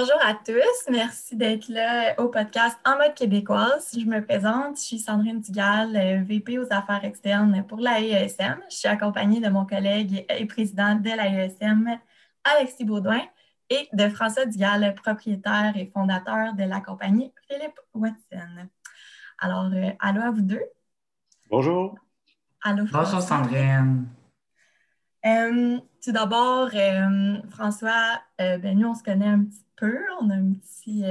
Bonjour 0.00 0.22
à 0.22 0.32
tous, 0.32 0.92
merci 0.92 1.34
d'être 1.34 1.66
là 1.68 2.14
au 2.20 2.28
podcast 2.28 2.78
En 2.84 2.98
mode 2.98 3.14
québécoise. 3.14 3.90
Je 3.98 4.04
me 4.04 4.24
présente, 4.24 4.76
je 4.76 4.82
suis 4.82 4.98
Sandrine 5.00 5.40
Dugal, 5.40 6.22
VP 6.22 6.60
aux 6.60 6.72
affaires 6.72 7.04
externes 7.04 7.64
pour 7.66 7.80
l'AESM. 7.80 8.60
Je 8.70 8.76
suis 8.76 8.86
accompagnée 8.86 9.40
de 9.40 9.48
mon 9.48 9.66
collègue 9.66 10.24
et 10.28 10.46
président 10.46 10.94
de 10.94 11.08
l'AESM, 11.08 11.98
Alexis 12.44 12.84
Baudouin, 12.84 13.22
et 13.70 13.88
de 13.92 14.08
François 14.08 14.46
Dugal, 14.46 14.94
propriétaire 14.94 15.72
et 15.74 15.90
fondateur 15.92 16.54
de 16.54 16.62
la 16.62 16.80
compagnie 16.80 17.32
Philippe 17.48 17.80
Watson. 17.92 18.68
Alors, 19.40 19.68
euh, 19.74 19.90
allô 19.98 20.20
à 20.22 20.30
vous 20.30 20.42
deux. 20.42 20.62
Bonjour. 21.50 21.98
Allô, 22.62 22.84
Bonjour 22.92 23.20
Sandrine. 23.20 24.06
Euh, 25.26 25.80
tout 26.00 26.12
d'abord, 26.12 26.68
euh, 26.72 27.42
François, 27.50 28.22
ben, 28.38 28.78
nous, 28.78 28.90
on 28.90 28.94
se 28.94 29.02
connaît 29.02 29.26
un 29.26 29.42
petit 29.42 29.64
peu, 29.78 29.98
on 30.20 30.30
a 30.30 30.34
un 30.34 30.52
petit 30.52 31.02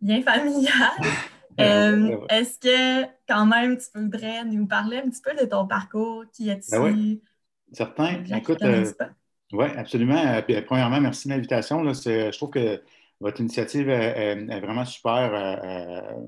lien 0.00 0.22
familial. 0.22 0.90
Est-ce 2.30 2.58
que, 2.58 3.06
quand 3.28 3.46
même, 3.46 3.76
tu 3.76 3.86
voudrais 3.94 4.44
nous 4.44 4.66
parler 4.66 4.98
un 4.98 5.10
petit 5.10 5.22
peu 5.22 5.34
de 5.34 5.48
ton 5.48 5.66
parcours? 5.66 6.24
Qui 6.32 6.48
es-tu? 6.48 6.70
Ben 6.70 6.82
oui. 6.82 7.22
Certain. 7.72 8.24
Écoute, 8.24 8.58
oui, 9.52 9.66
absolument. 9.76 10.42
premièrement, 10.66 11.00
merci 11.00 11.28
de 11.28 11.34
l'invitation. 11.34 11.84
Je 11.84 12.36
trouve 12.36 12.50
que 12.50 12.82
votre 13.20 13.40
initiative 13.40 13.88
est, 13.90 14.60
vraiment 14.60 14.84
super. 14.84 15.30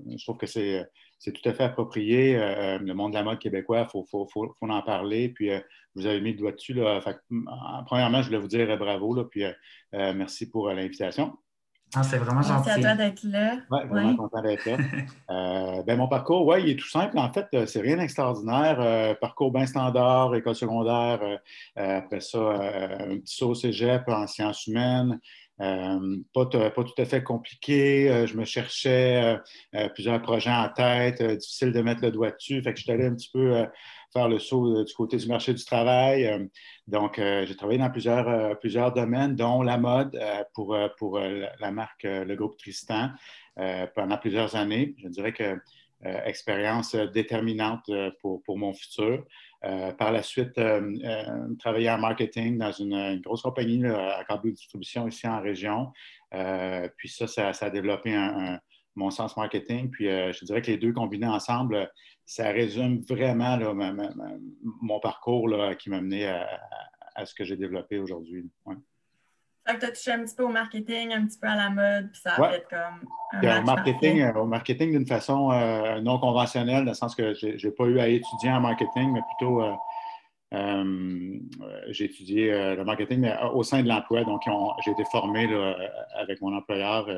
je 0.07 0.25
trouve 0.25 0.37
que 0.37 0.47
c'est 0.47 0.87
c'est 1.25 1.33
tout 1.33 1.49
à 1.49 1.55
fait 1.55 1.65
approprié. 1.65 2.37
Euh, 2.37 2.77
euh, 2.77 2.79
le 2.79 2.93
monde 2.93 3.13
de 3.13 3.17
la 3.17 3.23
mode 3.23 3.39
québécois, 3.39 3.89
il 3.95 4.05
faut, 4.11 4.29
en 4.61 4.83
parler. 4.83 5.31
Puis, 5.31 5.51
euh, 5.51 5.61
vous 5.95 6.05
avez 6.07 6.21
mis 6.21 6.33
le 6.33 6.39
doigt 6.39 6.53
dessus. 6.53 6.75
Là. 6.75 7.01
premièrement, 7.87 8.21
je 8.21 8.27
voulais 8.27 8.39
vous 8.39 8.49
dire 8.49 8.77
bravo. 8.77 9.15
Là, 9.15 9.25
puis, 9.25 9.45
merci 9.93 10.51
pour 10.51 10.69
l'invitation. 10.69 11.39
Ah, 11.97 12.03
c'est 12.03 12.19
vraiment 12.19 12.43
gentil. 12.43 12.63
Merci 12.67 12.71
à 12.71 12.95
toi 12.95 12.95
d'être 12.95 13.23
là. 13.25 13.57
Oui, 13.71 13.79
vraiment 13.89 14.17
content 14.17 14.43
d'être 14.43 14.65
là. 14.67 15.83
ben, 15.87 15.97
mon 15.97 16.09
parcours, 16.09 16.47
oui, 16.47 16.63
il 16.63 16.71
est 16.71 16.77
tout 16.77 16.89
simple. 16.89 17.19
En 17.19 17.33
fait, 17.33 17.47
c'est 17.67 17.81
rien 17.81 17.97
d'extraordinaire. 17.97 19.17
parcours 19.21 19.53
bien 19.53 19.67
standard, 19.67 20.35
école 20.35 20.55
secondaire. 20.55 21.21
après 21.77 22.21
ça, 22.21 22.39
un 22.39 23.19
petit 23.19 23.37
saut 23.37 23.55
cégep 23.55 24.03
en 24.09 24.27
sciences 24.27 24.67
humaines. 24.67 25.19
Euh, 25.61 26.17
pas, 26.33 26.47
pas, 26.47 26.71
tout 26.85 26.95
à 26.99 27.05
fait 27.05 27.23
compliqué. 27.23 28.11
Euh, 28.11 28.27
je 28.27 28.37
me 28.37 28.45
cherchais 28.45 29.39
euh, 29.75 29.89
plusieurs 29.91 30.21
projets 30.21 30.51
en 30.51 30.69
tête, 30.69 31.23
difficile 31.23 31.73
de 31.73 31.81
mettre 31.81 32.03
le 32.03 32.11
doigt 32.11 32.33
dessus. 32.33 32.61
Fait 32.63 32.73
que 32.73 32.79
je 32.79 32.85
suis 32.85 32.93
allé 32.93 33.07
un 33.07 33.15
petit 33.15 33.31
peu 33.33 33.65
faire 34.15 34.29
le 34.29 34.39
saut 34.39 34.83
du 34.85 34.95
côté 34.95 35.17
du 35.19 35.27
marché 35.27 35.53
du 35.53 35.65
travail. 35.65 36.49
donc, 36.87 37.17
j'ai 37.17 37.57
travaillé 37.57 37.79
dans 37.79 37.91
plusieurs, 37.91 38.59
plusieurs 38.61 38.93
domaines, 38.93 39.37
dont 39.37 39.63
la 39.63 39.77
mode 39.77 40.19
pour, 40.55 40.77
pour 40.97 41.19
la 41.19 41.71
marque, 41.71 42.05
le 42.05 42.35
groupe 42.35 42.57
Tristan, 42.57 43.11
pendant 43.95 44.17
plusieurs 44.17 44.57
années. 44.57 44.95
Je 45.03 45.09
dirais 45.09 45.33
que 45.33 45.59
expérience 46.03 46.95
déterminante 46.95 47.91
pour, 48.21 48.43
pour 48.43 48.57
mon 48.57 48.73
futur. 48.73 49.25
Euh, 49.65 49.93
par 49.93 50.13
la 50.13 50.23
suite, 50.23 50.59
euh, 50.59 50.95
euh, 51.05 51.55
travailler 51.59 51.91
en 51.91 51.97
marketing 51.97 52.59
dans 52.59 52.73
une, 52.73 53.21
grosse 53.23 53.41
compagnie 53.43 53.85
à 53.87 54.23
câble 54.29 54.53
distribution 54.53 55.09
ici 55.09 55.27
en 55.27 55.41
région. 55.41 55.93
puis 56.97 57.09
ça, 57.09 57.27
ça, 57.27 57.49
a 57.49 57.71
développé 57.71 58.15
mon 58.95 59.11
sens 59.11 59.37
marketing. 59.37 59.91
Puis 59.91 60.07
je 60.07 60.45
dirais 60.45 60.63
que 60.63 60.71
les 60.71 60.79
deux 60.79 60.93
combinés 60.93 61.27
ensemble, 61.27 61.91
ça 62.25 62.51
résume 62.51 63.01
vraiment 63.01 63.59
mon 64.81 65.01
parcours 65.01 65.49
qui 65.79 65.91
m'a 65.91 66.01
mené 66.01 66.27
à, 66.27 67.27
ce 67.27 67.35
que 67.35 67.45
j'ai 67.45 67.57
développé 67.57 67.99
aujourd'hui. 67.99 68.51
Fait 69.67 69.75
que 69.75 69.81
tu 69.81 69.87
as 69.87 69.93
touché 69.93 70.13
un 70.13 70.25
petit 70.25 70.35
peu 70.35 70.45
au 70.45 70.49
marketing, 70.49 71.13
un 71.13 71.27
petit 71.27 71.39
peu 71.39 71.49
à 71.49 71.57
la 71.57 71.71
mode, 71.71 72.11
puis 72.13 72.21
ça 72.21 72.35
a 72.35 72.51
fait 72.51 72.67
comme 72.69 73.09
un 73.43 73.63
marketing, 73.63 74.21
euh, 74.21 74.33
Au 74.35 74.47
marketing 74.47 74.93
d'une 74.93 75.07
façon 75.07 75.51
euh, 75.53 76.01
non 76.01 76.19
conventionnelle, 76.19 76.85
dans 76.85 76.91
le 76.91 76.95
sens 76.95 77.15
que 77.15 77.33
je 77.35 77.47
n'ai 77.47 77.73
pas 77.73 77.85
eu 77.85 77.99
à 77.99 78.09
étudier 78.09 78.51
en 78.51 78.61
marketing, 78.61 79.13
mais 79.13 79.21
plutôt 79.37 79.63
euh, 79.63 79.73
j'ai 80.53 82.05
étudié 82.05 82.51
le 82.77 82.85
marketing 82.85 83.21
mais 83.21 83.37
au 83.53 83.63
sein 83.63 83.83
de 83.83 83.89
l'emploi. 83.89 84.25
Donc, 84.25 84.43
j'ai 84.85 84.91
été 84.91 85.05
formé 85.11 85.49
avec 86.17 86.41
mon 86.41 86.57
employeur, 86.57 87.09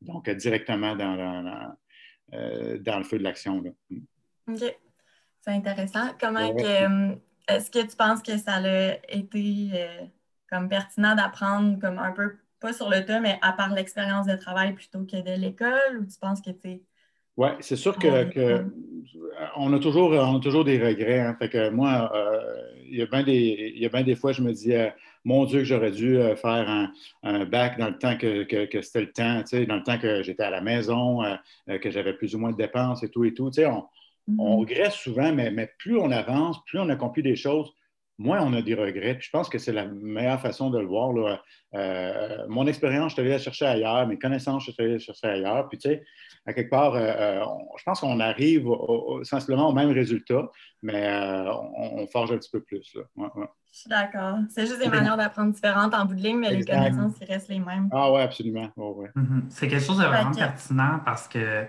donc 0.00 0.28
directement 0.30 0.96
dans, 0.96 1.76
dans, 2.80 2.98
le 2.98 3.04
feu 3.04 3.18
de 3.18 3.22
l'action. 3.22 3.62
OK. 4.48 4.76
C'est 5.40 5.52
intéressant. 5.52 6.08
Comment 6.20 6.54
que 6.54 7.16
est-ce 7.48 7.70
que 7.70 7.86
tu 7.86 7.96
penses 7.96 8.22
que 8.22 8.36
ça 8.38 8.54
a 8.54 8.94
été 9.08 9.70
comme 10.50 10.68
pertinent 10.68 11.14
d'apprendre 11.14 11.78
comme 11.80 11.98
un 11.98 12.12
peu, 12.12 12.36
pas 12.60 12.72
sur 12.72 12.88
le 12.88 13.04
tas, 13.04 13.20
mais 13.20 13.38
à 13.42 13.52
part 13.52 13.72
l'expérience 13.72 14.26
de 14.26 14.36
travail 14.36 14.72
plutôt 14.74 15.04
que 15.04 15.22
de 15.22 15.40
l'école, 15.40 15.98
ou 16.00 16.06
tu 16.06 16.18
penses 16.18 16.40
que 16.40 16.50
tu 16.50 16.82
oui, 17.38 17.48
c'est 17.60 17.76
sûr 17.76 17.98
que, 17.98 18.64
on, 19.56 19.72
a 19.74 19.78
toujours, 19.78 20.12
on 20.12 20.38
a 20.38 20.40
toujours 20.40 20.64
des 20.64 20.82
regrets. 20.82 21.20
Hein. 21.20 21.36
Fait 21.38 21.50
que 21.50 21.68
moi, 21.68 22.10
euh, 22.14 22.75
il, 22.88 22.98
y 22.98 23.02
a 23.02 23.06
bien 23.06 23.22
des, 23.22 23.72
il 23.74 23.82
y 23.82 23.86
a 23.86 23.88
bien 23.88 24.02
des 24.02 24.14
fois, 24.14 24.32
je 24.32 24.42
me 24.42 24.52
dis, 24.52 24.74
euh, 24.74 24.90
mon 25.24 25.44
Dieu, 25.44 25.60
que 25.60 25.64
j'aurais 25.64 25.90
dû 25.90 26.16
euh, 26.16 26.36
faire 26.36 26.90
un, 27.22 27.44
bac 27.44 27.78
dans 27.78 27.88
le 27.88 27.98
temps 27.98 28.16
que, 28.16 28.44
que, 28.44 28.82
c'était 28.82 29.00
le 29.00 29.12
temps, 29.12 29.42
tu 29.42 29.56
sais, 29.56 29.66
dans 29.66 29.76
le 29.76 29.82
temps 29.82 29.98
que 29.98 30.22
j'étais 30.22 30.44
à 30.44 30.50
la 30.50 30.60
maison, 30.60 31.22
que 31.66 31.90
j'avais 31.90 32.14
plus 32.14 32.34
ou 32.34 32.38
moins 32.38 32.52
de 32.52 32.56
dépenses 32.56 33.02
et 33.02 33.08
tout 33.08 33.24
et 33.24 33.34
tout. 33.34 33.50
Tu 33.50 33.62
sais, 33.62 33.66
on, 33.66 33.84
on 34.28 34.32
mm-hmm. 34.32 34.60
regrette 34.60 34.92
souvent, 34.92 35.32
mais, 35.32 35.50
mais 35.50 35.70
plus 35.78 35.98
on 35.98 36.10
avance, 36.10 36.64
plus 36.64 36.78
on 36.78 36.88
accomplit 36.88 37.22
des 37.22 37.36
choses, 37.36 37.72
moins 38.18 38.42
on 38.42 38.52
a 38.54 38.62
des 38.62 38.74
regrets. 38.74 39.14
Puis 39.14 39.26
je 39.26 39.30
pense 39.30 39.48
que 39.48 39.58
c'est 39.58 39.72
la 39.72 39.86
meilleure 39.86 40.40
façon 40.40 40.70
de 40.70 40.78
le 40.78 40.86
voir. 40.86 41.12
Là. 41.12 41.42
Euh, 41.74 42.46
mon 42.48 42.66
expérience, 42.66 43.10
je 43.10 43.14
suis 43.14 43.20
allé 43.22 43.30
la 43.30 43.38
chercher 43.38 43.66
ailleurs. 43.66 44.06
Mes 44.06 44.18
connaissances, 44.18 44.64
je 44.64 44.72
suis 44.72 44.82
allé 44.82 44.92
la 44.94 44.98
chercher 44.98 45.26
ailleurs. 45.26 45.68
Puis 45.68 45.78
tu 45.78 45.90
sais, 45.90 46.04
à 46.46 46.52
quelque 46.52 46.70
part, 46.70 46.94
euh, 46.94 47.00
euh, 47.00 47.44
je 47.76 47.82
pense 47.84 48.00
qu'on 48.00 48.20
arrive 48.20 48.68
sensiblement 49.22 49.68
au 49.68 49.72
même 49.72 49.90
résultat, 49.90 50.48
mais 50.82 51.08
on, 51.48 52.06
forge 52.06 52.32
un 52.32 52.38
petit 52.38 52.50
peu 52.50 52.60
plus. 52.60 52.94
Là. 52.94 53.02
Je 53.72 53.80
suis 53.80 53.90
d'accord. 53.90 54.38
C'est 54.48 54.66
juste 54.66 54.78
des 54.78 54.88
manières 54.88 55.16
d'apprendre 55.16 55.52
différentes 55.52 55.92
en 55.92 56.04
bout 56.04 56.14
de 56.14 56.22
ligne, 56.22 56.38
mais 56.38 56.50
les 56.50 56.64
connaissances, 56.64 57.14
ils 57.20 57.26
restent 57.26 57.48
les 57.48 57.58
mêmes. 57.58 57.88
Ah 57.92 58.10
oui, 58.12 58.20
absolument. 58.22 58.68
Mm-hmm. 58.76 59.42
C'est 59.50 59.68
quelque 59.68 59.84
chose 59.84 59.98
de 59.98 60.04
vraiment 60.04 60.32
pertinent 60.32 61.00
parce 61.04 61.28
que 61.28 61.66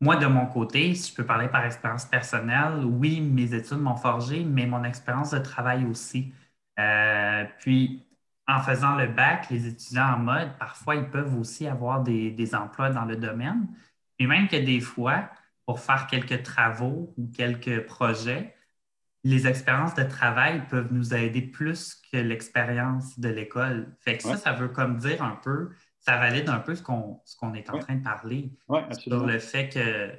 moi, 0.00 0.16
de 0.16 0.26
mon 0.26 0.46
côté, 0.46 0.94
si 0.94 1.10
je 1.10 1.16
peux 1.16 1.26
parler 1.26 1.48
par 1.48 1.64
expérience 1.66 2.06
personnelle, 2.06 2.84
oui, 2.84 3.20
mes 3.20 3.52
études 3.54 3.78
m'ont 3.78 3.96
forgé, 3.96 4.44
mais 4.44 4.66
mon 4.66 4.82
expérience 4.84 5.32
de 5.32 5.38
travail 5.38 5.84
aussi. 5.84 6.32
Euh, 6.78 7.44
puis, 7.58 8.06
en 8.48 8.60
faisant 8.60 8.96
le 8.96 9.06
bac, 9.08 9.50
les 9.50 9.66
étudiants 9.66 10.14
en 10.14 10.18
mode, 10.18 10.56
parfois, 10.58 10.96
ils 10.96 11.08
peuvent 11.08 11.38
aussi 11.38 11.66
avoir 11.66 12.02
des, 12.02 12.54
emplois 12.54 12.90
dans 12.90 13.04
le 13.04 13.16
domaine. 13.16 13.68
Et 14.20 14.28
même 14.28 14.46
que 14.46 14.56
des 14.56 14.80
fois, 14.80 15.28
pour 15.66 15.80
faire 15.80 16.06
quelques 16.06 16.44
travaux 16.44 17.12
ou 17.16 17.28
quelques 17.36 17.84
projets, 17.86 18.54
les 19.24 19.48
expériences 19.48 19.94
de 19.94 20.04
travail 20.04 20.62
peuvent 20.68 20.92
nous 20.92 21.12
aider 21.14 21.42
plus 21.42 22.00
que 22.12 22.18
l'expérience 22.18 23.18
de 23.18 23.28
l'école. 23.28 23.94
Fait 24.00 24.16
que 24.16 24.22
ça, 24.22 24.36
ça 24.36 24.52
veut 24.52 24.68
comme 24.68 24.98
dire 24.98 25.22
un 25.22 25.38
peu 25.42 25.70
ça 26.00 26.16
valide 26.16 26.48
un 26.48 26.58
peu 26.58 26.74
ce 26.74 26.82
qu'on 26.82 27.54
est 27.54 27.70
en 27.70 27.78
train 27.78 27.94
de 27.94 28.02
parler 28.02 28.50
sur 28.98 29.26
le 29.26 29.38
fait 29.38 29.68
que 29.68 30.10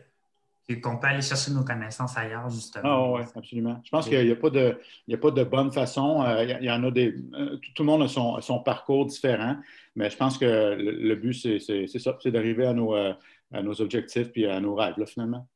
qu'on 0.81 0.97
peut 0.97 1.07
aller 1.07 1.21
chercher 1.21 1.51
nos 1.51 1.65
connaissances 1.65 2.17
ailleurs, 2.17 2.49
justement. 2.49 2.83
Ah 2.85 3.11
oui, 3.11 3.27
absolument. 3.35 3.81
Je 3.83 3.89
pense 3.89 4.07
qu'il 4.07 4.23
n'y 4.23 4.31
a, 4.31 4.37
pas 4.37 4.49
de, 4.49 4.79
a 5.11 5.17
pas 5.17 5.31
de 5.31 5.43
bonne 5.43 5.69
façon. 5.69 6.23
Euh, 6.23 6.45
il, 6.45 6.65
y 6.65 6.71
en 6.71 6.81
a 6.85 6.91
des. 6.91 7.13
Euh, 7.33 7.57
tout, 7.75 7.83
le 7.83 7.87
monde 7.87 8.03
a 8.03 8.07
son, 8.07 8.59
parcours 8.59 9.05
différent, 9.05 9.57
mais 9.97 10.09
je 10.09 10.15
pense 10.15 10.37
que 10.37 10.45
le, 10.45 11.15
but, 11.15 11.33
c'est 11.33 11.59
ça, 11.99 12.17
c'est 12.21 12.31
d'arriver 12.31 12.67
à 12.67 12.73
nos, 12.73 12.95
euh, 12.95 13.13
à 13.51 13.61
nos 13.61 13.79
objectifs 13.81 14.31
puis 14.31 14.45
à 14.45 14.59
nos 14.59 14.75
rêves, 14.75 14.93
finalement. 15.05 15.47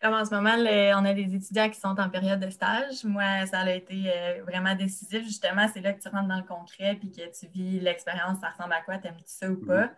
Comme 0.00 0.14
en 0.14 0.24
ce 0.24 0.34
moment, 0.34 0.54
on 0.56 1.04
a 1.04 1.12
des 1.12 1.34
étudiants 1.34 1.68
qui 1.68 1.78
sont 1.78 2.00
en 2.00 2.08
période 2.08 2.40
de 2.40 2.48
stage. 2.48 3.04
Moi, 3.04 3.44
ça 3.46 3.60
a 3.60 3.70
été 3.70 4.04
euh, 4.06 4.42
vraiment 4.44 4.74
décisif. 4.74 5.24
Justement, 5.24 5.66
c'est 5.72 5.82
là 5.82 5.92
que 5.92 6.00
tu 6.00 6.08
rentres 6.08 6.28
dans 6.28 6.38
le 6.38 6.42
concret 6.42 6.96
puis 6.98 7.10
que 7.10 7.20
tu 7.38 7.46
vis 7.48 7.80
l'expérience, 7.80 8.40
ça 8.40 8.48
ressemble 8.48 8.72
à 8.72 8.80
quoi, 8.80 8.96
t'aimes-tu 8.96 9.24
ça 9.26 9.50
ou 9.50 9.56
pas? 9.56 9.84
Mm-hmm. 9.84 9.90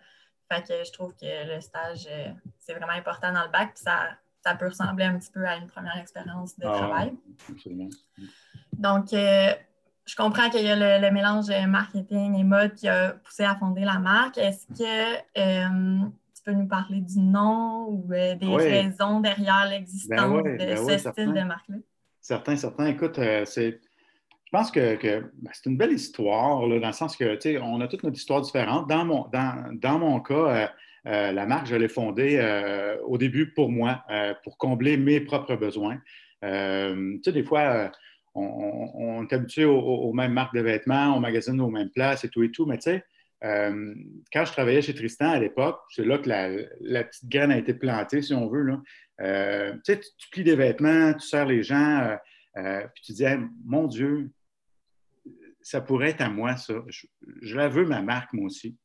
Fait 0.53 0.63
que 0.67 0.85
je 0.85 0.93
trouve 0.93 1.15
que 1.15 1.55
le 1.55 1.61
stage, 1.61 2.09
euh, 2.11 2.31
c'est 2.59 2.75
vraiment 2.75 2.95
important 2.95 3.33
dans 3.33 3.45
le 3.45 3.51
bac. 3.51 3.75
Puis 3.75 3.85
ça, 3.85 4.09
ça 4.43 4.57
peut 4.57 4.67
ressembler 4.67 5.05
un 5.05 5.19
petit 5.21 5.31
peu 5.31 5.47
à 5.47 5.55
une 5.55 5.69
première 5.69 5.97
expérience 5.97 6.59
de 6.59 6.67
ah, 6.67 6.73
travail. 6.73 7.13
Absolument. 7.49 7.89
Donc, 8.73 9.13
euh, 9.13 9.53
je 10.05 10.17
comprends 10.17 10.51
qu'il 10.51 10.63
y 10.63 10.71
a 10.71 10.99
le, 10.99 11.11
mélange 11.13 11.49
marketing 11.69 12.35
et 12.35 12.43
mode 12.43 12.75
qui 12.75 12.89
a 12.89 13.13
poussé 13.13 13.45
à 13.45 13.55
fonder 13.55 13.85
la 13.85 14.01
marque. 14.01 14.37
Est-ce 14.37 14.67
que 14.67 16.03
tu 16.43 16.51
peux 16.51 16.57
nous 16.57 16.67
parler 16.67 17.01
du 17.01 17.21
nom 17.21 17.87
ou 17.89 18.13
euh, 18.13 18.35
des 18.35 18.47
raisons 18.47 19.21
derrière 19.21 19.69
l'existence 19.71 20.43
ben 20.43 20.53
de 20.53 20.59
ben 20.59 20.77
ce 20.77 21.11
style 21.11 21.33
de 21.33 21.43
marque-là? 21.43 21.77
Certains, 22.21 22.57
certains. 22.57 22.87
Écoute, 22.87 23.19
euh, 23.19 23.45
c'est. 23.45 23.81
Je 24.45 24.59
pense 24.59 24.71
que, 24.71 24.97
ben, 25.03 25.51
c'est 25.53 25.71
une 25.71 25.79
belle 25.79 25.93
histoire, 25.93 26.61
dans 26.61 26.67
le 26.67 26.93
sens 26.93 27.17
que, 27.17 27.37
tu 27.37 27.53
sais, 27.53 27.59
on 27.59 27.81
a 27.81 27.89
toute 27.89 28.03
notre 28.03 28.17
histoire 28.17 28.43
différente. 28.43 28.87
Dans 28.87 29.05
mon, 29.05 29.27
dans, 29.33 29.73
dans 29.73 29.99
mon 29.99 30.21
cas, 30.21 30.71
euh, 31.07 31.33
la 31.33 31.47
marque, 31.47 31.67
je 31.67 31.77
l'ai 31.77 31.89
fondée 31.89 32.39
au 33.07 33.17
début 33.17 33.55
pour 33.55 33.71
moi, 33.71 34.05
pour 34.45 34.59
combler 34.59 34.99
mes 34.99 35.21
propres 35.21 35.57
besoins. 35.57 35.97
tu 36.43 37.21
sais, 37.25 37.33
des 37.33 37.45
fois, 37.45 37.91
on, 38.35 39.23
est 39.23 39.33
habitué 39.33 39.65
aux, 39.65 40.13
mêmes 40.13 40.35
marques 40.35 40.55
de 40.55 40.61
vêtements, 40.61 41.17
on 41.17 41.21
magasine 41.21 41.59
aux 41.59 41.71
mêmes 41.71 41.89
places 41.89 42.25
et 42.25 42.29
tout 42.29 42.43
et 42.43 42.51
tout, 42.51 42.67
mais 42.67 42.77
tu 42.77 42.91
sais, 42.91 43.05
quand 43.43 44.45
je 44.45 44.53
travaillais 44.53 44.83
chez 44.83 44.95
Tristan 44.95 45.31
à 45.31 45.39
l'époque, 45.39 45.81
c'est 45.91 46.05
là 46.05 46.19
que 46.19 46.29
la, 46.29 47.05
petite 47.05 47.29
graine 47.29 47.51
a 47.51 47.59
été 47.59 47.75
plantée, 47.75 48.23
si 48.23 48.35
on 48.35 48.49
veut. 48.49 48.63
Là. 48.63 49.73
tu 49.85 49.99
tu, 49.99 50.29
plies 50.31 50.45
des 50.45 50.55
vêtements, 50.55 51.13
tu 51.15 51.27
sers 51.27 51.47
les 51.47 51.63
gens, 51.63 52.17
puis 52.55 53.03
tu 53.05 53.13
dis, 53.13 53.25
mon 53.65 53.87
Dieu, 53.87 54.31
ça 55.63 55.81
pourrait 55.81 56.11
être 56.11 56.21
à 56.21 56.29
moi, 56.29 56.57
ça. 56.57 56.75
Je, 56.89 57.57
la 57.57 57.69
veux, 57.69 57.87
ma 57.87 58.03
marque, 58.03 58.33
moi 58.33 58.47
aussi. 58.47 58.77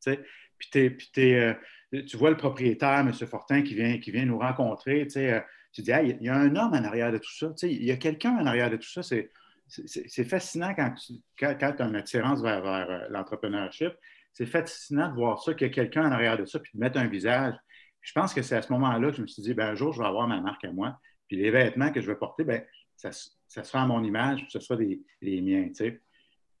Puis, 0.58 0.70
tu 0.70 2.16
vois 2.16 2.30
le 2.30 2.36
propriétaire, 2.36 3.00
M. 3.00 3.12
Fortin, 3.12 3.62
qui 3.62 3.74
vient, 3.74 3.98
qui 3.98 4.10
vient 4.10 4.24
nous 4.24 4.38
rencontrer. 4.38 5.06
tu 5.06 5.82
dis, 5.82 5.90
il 5.90 6.22
y 6.22 6.28
a 6.28 6.34
un 6.34 6.56
homme 6.56 6.72
en 6.72 6.84
arrière 6.84 7.12
de 7.12 7.18
tout 7.18 7.32
ça. 7.32 7.52
Il 7.62 7.84
y 7.84 7.90
a 7.90 7.96
quelqu'un 7.96 8.36
en 8.38 8.46
arrière 8.46 8.70
de 8.70 8.76
tout 8.76 8.88
ça. 8.88 9.02
C'est 9.02 10.24
fascinant 10.24 10.74
quand 10.74 10.94
tu 10.94 11.64
as 11.64 11.82
une 11.82 11.96
attirance 11.96 12.42
vers, 12.42 12.64
euh, 12.66 13.06
l'entrepreneurship. 13.10 13.92
C'est 14.38 14.46
fascinant 14.46 15.08
de 15.08 15.14
voir 15.14 15.42
ça, 15.42 15.52
qu'il 15.52 15.66
y 15.66 15.70
a 15.70 15.72
quelqu'un 15.72 16.06
en 16.06 16.12
arrière 16.12 16.38
de 16.38 16.46
ça, 16.46 16.60
puis 16.60 16.70
de 16.72 16.78
mettre 16.78 16.96
un 16.96 17.08
visage. 17.08 17.54
je 18.00 18.12
pense 18.12 18.32
que 18.32 18.40
c'est 18.40 18.54
à 18.54 18.62
ce 18.62 18.72
moment-là 18.72 19.10
que 19.10 19.16
je 19.16 19.22
me 19.22 19.26
suis 19.26 19.42
dit, 19.42 19.52
ben, 19.52 19.70
un 19.70 19.74
jour, 19.74 19.92
je 19.92 20.00
vais 20.00 20.06
avoir 20.06 20.28
ma 20.28 20.40
marque 20.40 20.64
à 20.64 20.70
moi. 20.70 20.96
Puis 21.26 21.38
les 21.38 21.50
vêtements 21.50 21.90
que 21.90 22.00
je 22.00 22.06
vais 22.06 22.14
porter, 22.14 22.44
ben, 22.44 22.62
ça, 22.94 23.10
sera 23.10 23.82
à 23.82 23.86
mon 23.86 24.04
image, 24.04 24.42
puis 24.42 24.50
ce 24.52 24.60
sera 24.60 24.78
des, 24.78 25.02
les 25.22 25.40
miens. 25.40 25.68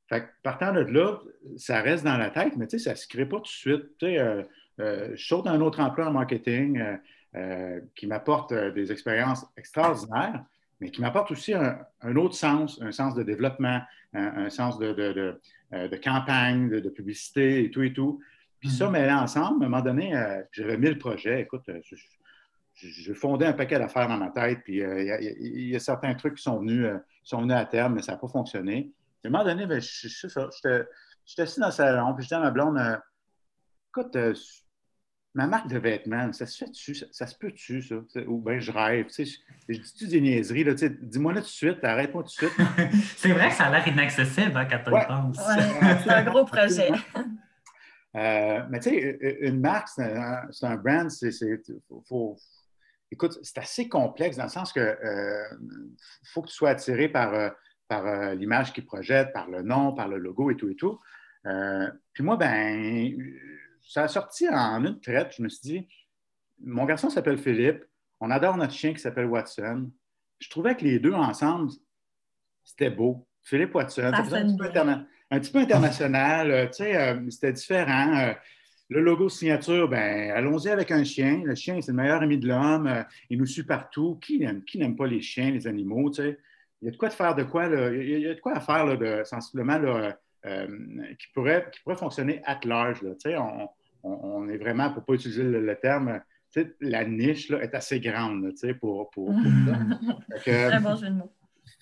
Fait 0.08 0.28
partant 0.42 0.72
de 0.72 0.80
là, 0.80 1.20
ça 1.56 1.80
reste 1.80 2.02
dans 2.02 2.16
la 2.16 2.30
tête, 2.30 2.56
mais 2.56 2.68
ça 2.68 2.90
ne 2.90 2.96
se 2.96 3.06
crée 3.06 3.26
pas 3.26 3.36
tout 3.36 3.42
de 3.42 3.46
suite. 3.46 4.02
Euh, 4.02 4.42
euh, 4.80 5.10
je 5.14 5.24
saute 5.24 5.46
un 5.46 5.60
autre 5.60 5.78
emploi 5.78 6.08
en 6.08 6.12
marketing 6.12 6.82
qui 7.94 8.06
m'apporte 8.08 8.52
des 8.52 8.90
expériences 8.90 9.46
extraordinaires 9.56 10.44
mais 10.80 10.90
qui 10.90 11.00
m'apporte 11.00 11.30
aussi 11.30 11.54
un, 11.54 12.16
autre 12.16 12.34
sens, 12.34 12.80
un 12.82 12.92
sens 12.92 13.14
de 13.14 13.22
développement, 13.22 13.80
un, 14.12 14.48
sens 14.50 14.78
de, 14.78 15.40
euh, 15.74 15.88
campagne, 16.02 16.68
de, 16.68 16.88
publicité 16.88 17.64
et 17.64 17.70
tout 17.70 17.82
et 17.82 17.92
tout. 17.92 18.20
Puis 18.60 18.70
ça, 18.70 18.90
mais 18.90 19.06
mm-hmm. 19.06 19.22
ensemble, 19.22 19.62
à 19.64 19.66
un 19.66 19.70
moment 19.70 19.82
donné, 19.82 20.16
euh, 20.16 20.42
j'avais 20.52 20.76
mis 20.76 20.88
le 20.88 20.98
projet. 20.98 21.42
Écoute, 21.42 21.68
euh, 21.68 21.80
j'ai 22.74 23.14
fondé 23.14 23.44
un 23.44 23.52
paquet 23.52 23.78
d'affaires 23.78 24.08
dans 24.08 24.16
ma 24.16 24.30
tête, 24.30 24.60
puis 24.64 24.78
il 24.78 25.68
y, 25.68 25.76
a 25.76 25.80
certains 25.80 26.14
trucs 26.14 26.36
qui 26.36 26.42
sont 26.42 26.60
venus, 26.60 26.86
sont 27.24 27.40
venus 27.40 27.56
à 27.56 27.64
terme, 27.64 27.94
mais 27.94 28.02
ça 28.02 28.12
n'a 28.12 28.18
pas 28.18 28.28
fonctionné. 28.28 28.92
à 29.24 29.28
un 29.28 29.30
moment 29.30 29.44
donné, 29.44 29.66
ben, 29.66 29.80
j'étais 29.80 31.42
assis 31.42 31.58
dans 31.58 31.66
le 31.66 31.72
salon, 31.72 32.14
puis 32.14 32.22
je 32.22 32.28
disais 32.28 32.36
à 32.36 32.40
ma 32.40 32.52
blonde, 32.52 32.78
écoute, 33.88 34.16
ma 35.34 35.46
marque 35.46 35.68
de 35.68 35.78
vêtements, 35.78 36.32
ça 36.32 36.46
se 36.46 36.64
fait-tu? 36.64 36.94
Ça, 36.94 37.26
se 37.26 37.36
peut-tu, 37.36 37.82
ça? 37.82 37.96
Ou 38.26 38.40
bien 38.40 38.58
je 38.58 38.72
rêve. 38.72 39.06
Tu 39.06 39.26
sais, 39.26 39.38
je, 39.68 39.78
dis-tu 39.78 40.08
des 40.08 40.20
niaiseries? 40.20 40.64
Là, 40.64 40.74
dis-moi 40.74 41.32
là 41.32 41.40
tout 41.40 41.46
de 41.46 41.50
suite, 41.50 41.84
arrête-moi 41.84 42.22
tout 42.22 42.28
de 42.28 42.48
suite. 42.48 42.66
c'est 43.16 43.32
vrai 43.32 43.48
que 43.48 43.54
ça 43.54 43.66
a 43.66 43.70
l'air 43.70 43.86
inaccessible 43.86 44.56
hein, 44.56 44.66
quand 44.70 44.80
on 44.86 44.92
ouais. 44.92 45.06
pense. 45.06 45.38
c'est 46.04 46.10
un 46.10 46.24
gros 46.24 46.44
projet. 46.44 46.90
Euh, 48.16 48.62
mais 48.70 48.80
tu 48.80 48.90
sais, 48.90 49.38
une 49.42 49.60
marque, 49.60 49.88
c'est 49.88 50.66
un, 50.66 50.76
brand, 50.76 51.10
c'est. 51.10 51.30
Écoute, 53.10 53.38
c'est 53.42 53.58
assez 53.58 53.88
complexe 53.88 54.36
dans 54.36 54.44
le 54.44 54.50
sens 54.50 54.72
que 54.72 54.80
euh, 54.80 55.44
faut 56.32 56.42
que 56.42 56.48
tu 56.48 56.54
sois 56.54 56.70
attiré 56.70 57.08
par, 57.08 57.32
euh, 57.32 57.48
par 57.86 58.34
l'image 58.34 58.72
qu'il 58.72 58.84
projette, 58.84 59.32
par 59.32 59.48
le 59.48 59.62
nom, 59.62 59.94
par 59.94 60.08
le 60.08 60.18
logo 60.18 60.50
et 60.50 60.56
tout 60.56 60.70
et 60.70 60.74
tout. 60.74 60.98
puis 62.12 62.22
moi, 62.24 62.36
ben 62.36 63.14
ça 63.88 64.02
a 64.02 64.08
sorti 64.08 64.48
en 64.48 64.84
une 64.84 65.00
traite. 65.00 65.34
Je 65.36 65.42
me 65.42 65.48
suis 65.48 65.62
dit, 65.62 65.88
mon 66.60 66.84
garçon 66.84 67.08
s'appelle 67.08 67.38
Philippe. 67.38 67.84
On 68.20 68.30
adore 68.30 68.56
notre 68.56 68.74
chien 68.74 68.92
qui 68.92 69.00
s'appelle 69.00 69.26
Watson. 69.26 69.90
Je 70.38 70.50
trouvais 70.50 70.76
que 70.76 70.84
les 70.84 70.98
deux 70.98 71.14
ensemble, 71.14 71.70
c'était 72.62 72.90
beau. 72.90 73.26
Philippe 73.42 73.74
Watson, 73.74 74.12
un 74.12 74.22
petit, 75.40 75.50
peu 75.50 75.58
international. 75.58 76.50
Euh, 76.50 76.66
tu 76.66 76.74
sais, 76.74 76.96
euh, 76.96 77.30
c'était 77.30 77.52
différent. 77.52 78.14
Euh, 78.18 78.32
le 78.90 79.00
logo 79.00 79.28
signature, 79.28 79.88
ben, 79.88 80.32
allons-y 80.32 80.68
avec 80.68 80.90
un 80.90 81.04
chien. 81.04 81.42
Le 81.44 81.54
chien, 81.54 81.80
c'est 81.80 81.92
le 81.92 81.96
meilleur 81.96 82.22
ami 82.22 82.38
de 82.38 82.46
l'homme. 82.46 83.04
il 83.30 83.38
nous 83.38 83.46
suit 83.46 83.62
partout. 83.62 84.18
Qui 84.20 84.38
n'aime 84.38 84.96
pas 84.96 85.06
les 85.06 85.22
chiens, 85.22 85.50
les 85.50 85.66
animaux? 85.66 86.10
Tu 86.10 86.22
sais? 86.22 86.38
Il 86.82 86.86
y 86.86 86.88
a 86.88 86.92
de 86.92 86.96
quoi 86.96 87.08
de 87.08 87.14
faire 87.14 87.34
de 87.34 87.42
quoi, 87.42 87.66
il 87.66 88.20
y 88.20 88.28
a 88.28 88.34
de 88.34 88.40
quoi 88.40 88.52
à 88.54 88.60
faire 88.60 88.96
de, 88.96 89.22
sensiblement 89.24 89.80
qui, 90.42 91.26
pourrait, 91.34 91.68
qui 91.72 91.80
pourrait 91.80 91.96
fonctionner 91.96 92.40
at 92.44 92.60
large. 92.64 93.02
Là. 93.02 93.10
Tu 93.14 93.30
sais, 93.30 93.36
on, 93.36 93.68
on, 94.02 94.48
est 94.48 94.56
vraiment, 94.56 94.90
pour 94.90 95.02
ne 95.02 95.06
pas 95.06 95.12
utiliser 95.14 95.42
le, 95.42 95.76
terme, 95.76 96.20
la 96.80 97.04
niche 97.04 97.50
là, 97.50 97.62
est 97.62 97.74
assez 97.74 98.00
grande 98.00 98.52
pour, 98.80 99.10
pour, 99.10 99.32
ça. 99.32 100.36
Très 100.40 100.80
bon 100.80 100.96
jeu 100.96 101.08
de 101.08 101.14
mots. 101.14 101.32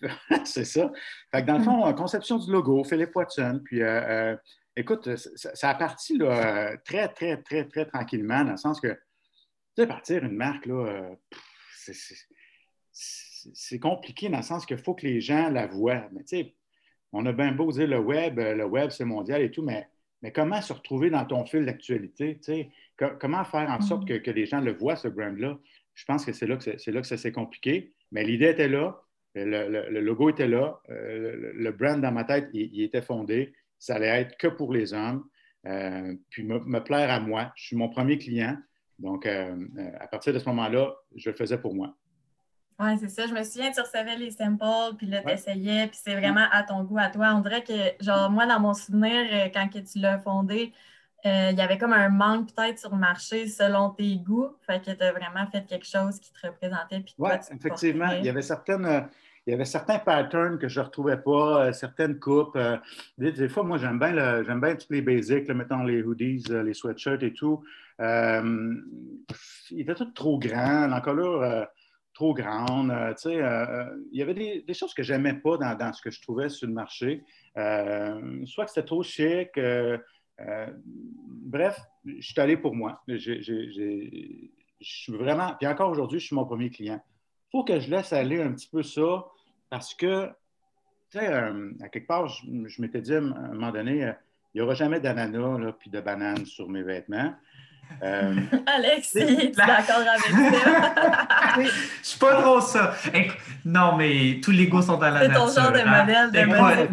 c'est 0.44 0.64
ça. 0.64 0.90
Fait 1.30 1.42
dans 1.42 1.58
le 1.58 1.64
fond, 1.64 1.94
conception 1.94 2.38
du 2.38 2.50
logo, 2.50 2.84
Philippe 2.84 3.14
Watson, 3.14 3.60
puis 3.64 3.82
euh, 3.82 4.32
euh, 4.32 4.36
écoute, 4.76 5.16
ça, 5.16 5.70
a 5.70 5.74
parti 5.74 6.18
là, 6.18 6.76
très, 6.84 7.08
très, 7.08 7.42
très, 7.42 7.64
très 7.64 7.86
tranquillement, 7.86 8.44
dans 8.44 8.52
le 8.52 8.56
sens 8.56 8.80
que, 8.80 8.88
tu 8.88 9.82
sais, 9.82 9.86
partir 9.86 10.24
une 10.24 10.36
marque, 10.36 10.66
là, 10.66 11.10
c'est 12.92 13.78
compliqué 13.78 14.28
dans 14.28 14.38
le 14.38 14.42
sens 14.42 14.66
qu'il 14.66 14.78
faut 14.78 14.94
que 14.94 15.06
les 15.06 15.20
gens 15.20 15.50
la 15.50 15.66
voient. 15.66 16.08
Mais 16.12 16.24
tu 16.24 16.36
sais, 16.36 16.54
on 17.12 17.24
a 17.26 17.32
bien 17.32 17.52
beau 17.52 17.70
dire 17.72 17.86
le 17.86 17.98
web, 17.98 18.38
le 18.38 18.64
web, 18.64 18.90
c'est 18.90 19.04
mondial 19.04 19.42
et 19.42 19.50
tout, 19.50 19.62
mais 19.62 19.88
mais 20.22 20.32
comment 20.32 20.60
se 20.60 20.72
retrouver 20.72 21.10
dans 21.10 21.24
ton 21.24 21.44
fil 21.44 21.64
d'actualité? 21.64 22.40
comment 23.20 23.44
faire 23.44 23.70
en 23.70 23.80
sorte 23.80 24.08
mm. 24.08 24.20
que, 24.20 24.30
les 24.30 24.46
gens 24.46 24.60
le 24.60 24.72
voient, 24.72 24.96
ce 24.96 25.08
brand-là? 25.08 25.58
Je 25.94 26.04
pense 26.04 26.24
que 26.24 26.32
c'est 26.32 26.46
là 26.46 26.56
que, 26.56 26.78
c'est 26.78 26.92
là 26.92 27.00
que 27.00 27.06
ça 27.06 27.16
s'est 27.16 27.32
compliqué. 27.32 27.92
Mais 28.12 28.24
l'idée 28.24 28.50
était 28.50 28.68
là, 28.68 29.00
le, 29.34 30.00
logo 30.00 30.30
était 30.30 30.48
là, 30.48 30.80
euh, 30.90 31.52
le, 31.54 31.72
brand 31.72 32.00
dans 32.00 32.12
ma 32.12 32.24
tête, 32.24 32.48
il, 32.52 32.82
était 32.82 33.02
fondé. 33.02 33.52
Ça 33.78 33.96
allait 33.96 34.22
être 34.22 34.36
que 34.38 34.48
pour 34.48 34.72
les 34.72 34.94
hommes, 34.94 35.24
euh, 35.66 36.14
puis 36.30 36.44
me, 36.44 36.78
plaire 36.78 37.10
à 37.10 37.20
moi. 37.20 37.52
Je 37.56 37.66
suis 37.66 37.76
mon 37.76 37.88
premier 37.88 38.18
client. 38.18 38.56
Donc, 38.98 39.26
euh, 39.26 39.54
à 40.00 40.06
partir 40.06 40.32
de 40.32 40.38
ce 40.38 40.46
moment-là, 40.46 40.94
je 41.14 41.30
le 41.30 41.36
faisais 41.36 41.58
pour 41.58 41.74
moi. 41.74 41.94
Oui, 42.78 42.99
c'est 42.99 43.08
ça. 43.08 43.26
Je 43.26 43.32
me 43.32 43.43
souviens, 43.43 43.70
tu 43.70 43.81
recevais 43.81 44.17
les 44.17 44.31
samples, 44.31 44.96
puis 44.99 45.06
là, 45.06 45.23
tu 45.23 45.31
essayais, 45.31 45.87
puis 45.87 45.99
c'est 46.02 46.14
vraiment 46.14 46.46
à 46.52 46.62
ton 46.62 46.82
goût, 46.84 46.99
à 46.99 47.08
toi. 47.08 47.32
On 47.34 47.40
dirait 47.40 47.62
que, 47.62 48.05
genre, 48.05 48.31
moi, 48.31 48.46
dans 48.46 48.61
mon 48.61 48.75
souvenir, 48.75 49.26
euh, 49.32 49.49
quand 49.52 49.69
que 49.69 49.78
tu 49.78 49.99
l'as 49.99 50.19
fondé, 50.19 50.73
euh, 51.25 51.50
il 51.52 51.58
y 51.58 51.62
avait 51.62 51.78
comme 51.78 51.94
un 51.94 52.11
manque 52.11 52.52
peut-être 52.55 52.78
sur 52.78 52.90
le 52.90 52.99
marché 52.99 53.49
selon 53.49 53.90
tes 53.90 54.17
goûts. 54.17 54.50
Fait 54.67 54.84
que 54.84 54.90
tu 54.90 55.02
as 55.02 55.12
vraiment 55.12 55.46
fait 55.50 55.64
quelque 55.67 55.87
chose 55.87 56.20
qui 56.20 56.31
te 56.32 56.46
représentait. 56.46 57.02
Oui, 57.19 57.31
effectivement. 57.50 58.11
Il 58.12 58.26
y 58.26 58.28
avait 58.28 58.43
certaines. 58.43 58.84
Euh, 58.84 59.00
il 59.47 59.52
y 59.52 59.54
avait 59.54 59.64
certains 59.64 60.00
patterns 60.00 60.59
que 60.59 60.68
je 60.68 60.80
ne 60.80 60.87
retrouvais 60.87 61.18
pas, 61.18 61.73
certaines 61.73 62.18
coupes. 62.18 62.59
des, 63.16 63.49
fois, 63.49 63.62
moi, 63.62 63.78
j'aime 63.78 63.97
bien, 63.97 64.42
j'aime 64.42 64.61
bien 64.61 64.75
tous 64.75 64.90
les 64.90 65.02
basics, 65.02 65.49
mettons 65.50 65.85
les 65.85 66.02
hoodies, 66.02 66.42
les 66.49 66.75
sweatshirts 66.75 67.23
et 67.23 67.33
tout. 67.33 67.62
il 68.00 68.83
était 69.71 69.95
tout 69.95 70.11
trop 70.11 70.40
grand. 70.40 70.88
L'encolure, 70.88 71.68
trop 72.16 72.32
grande. 72.32 72.90
Euh, 72.90 73.12
euh, 73.26 73.42
euh, 73.42 73.96
il 74.11 74.18
y 74.18 74.23
avait 74.23 74.62
des, 74.66 74.75
choses 74.75 74.94
que 74.94 75.02
j'aimais 75.02 75.35
pas 75.35 75.58
dans, 75.58 75.92
ce 75.92 76.00
que 76.00 76.11
je 76.11 76.20
trouvais 76.23 76.49
sur 76.49 76.66
le 76.66 76.73
marché. 76.73 77.23
soit 77.54 78.64
que 78.64 78.70
c'était 78.70 78.87
trop 78.87 79.02
chic. 79.02 79.50
bref, 80.38 81.78
je 82.06 82.20
suis 82.20 82.40
allé 82.40 82.56
pour 82.56 82.75
moi. 82.75 83.02
Je 83.06 84.40
suis 84.80 85.12
vraiment. 85.12 85.54
Puis 85.58 85.68
encore 85.68 85.90
aujourd'hui, 85.90 86.18
je 86.18 86.26
suis 86.26 86.37
mon 86.37 86.46
premier 86.46 86.70
client. 86.70 87.02
Il 87.49 87.50
faut 87.52 87.64
que 87.64 87.78
je 87.78 87.90
laisse 87.90 88.12
aller 88.12 88.40
un 88.40 88.52
petit 88.52 88.68
peu 88.68 88.82
ça 88.82 89.26
parce 89.68 89.94
que, 89.94 90.28
tu 91.11 91.18
sais, 91.18 91.26
à 91.26 91.88
quelque 91.90 92.06
part, 92.06 92.28
je, 92.28 92.80
m'étais 92.80 93.02
dit 93.02 93.14
à 93.14 93.18
un 93.18 93.52
moment 93.52 93.73
donné, 93.73 94.11
il 94.54 94.58
n'y 94.58 94.61
aura 94.62 94.75
jamais 94.75 95.00
d'ananas 95.00 95.73
puis 95.78 95.90
de 95.90 96.00
bananes 96.00 96.46
sur 96.46 96.68
mes 96.68 96.82
vêtements. 96.82 97.35
Euh... 98.02 98.35
Alex, 98.66 99.12
tu 99.12 99.19
es 99.21 99.49
d'accord 99.49 99.97
avec 99.97 100.55
ça? 100.55 101.62
Je 101.62 101.71
suis 102.02 102.19
pas 102.19 102.43
trop 102.43 102.61
ça. 102.61 102.95
Non, 103.64 103.97
mais 103.97 104.40
tous 104.43 104.50
les 104.50 104.66
goûts 104.66 104.83
sont 104.83 105.00
à 105.00 105.11
la 105.11 105.28
nature. 105.28 105.49
C'est 105.49 105.57
ton 105.57 105.62
genre 105.62 105.73
de 105.73 105.78
hein. 105.78 106.00
modèle 106.00 106.31
de 106.31 106.45
mode. 106.45 106.88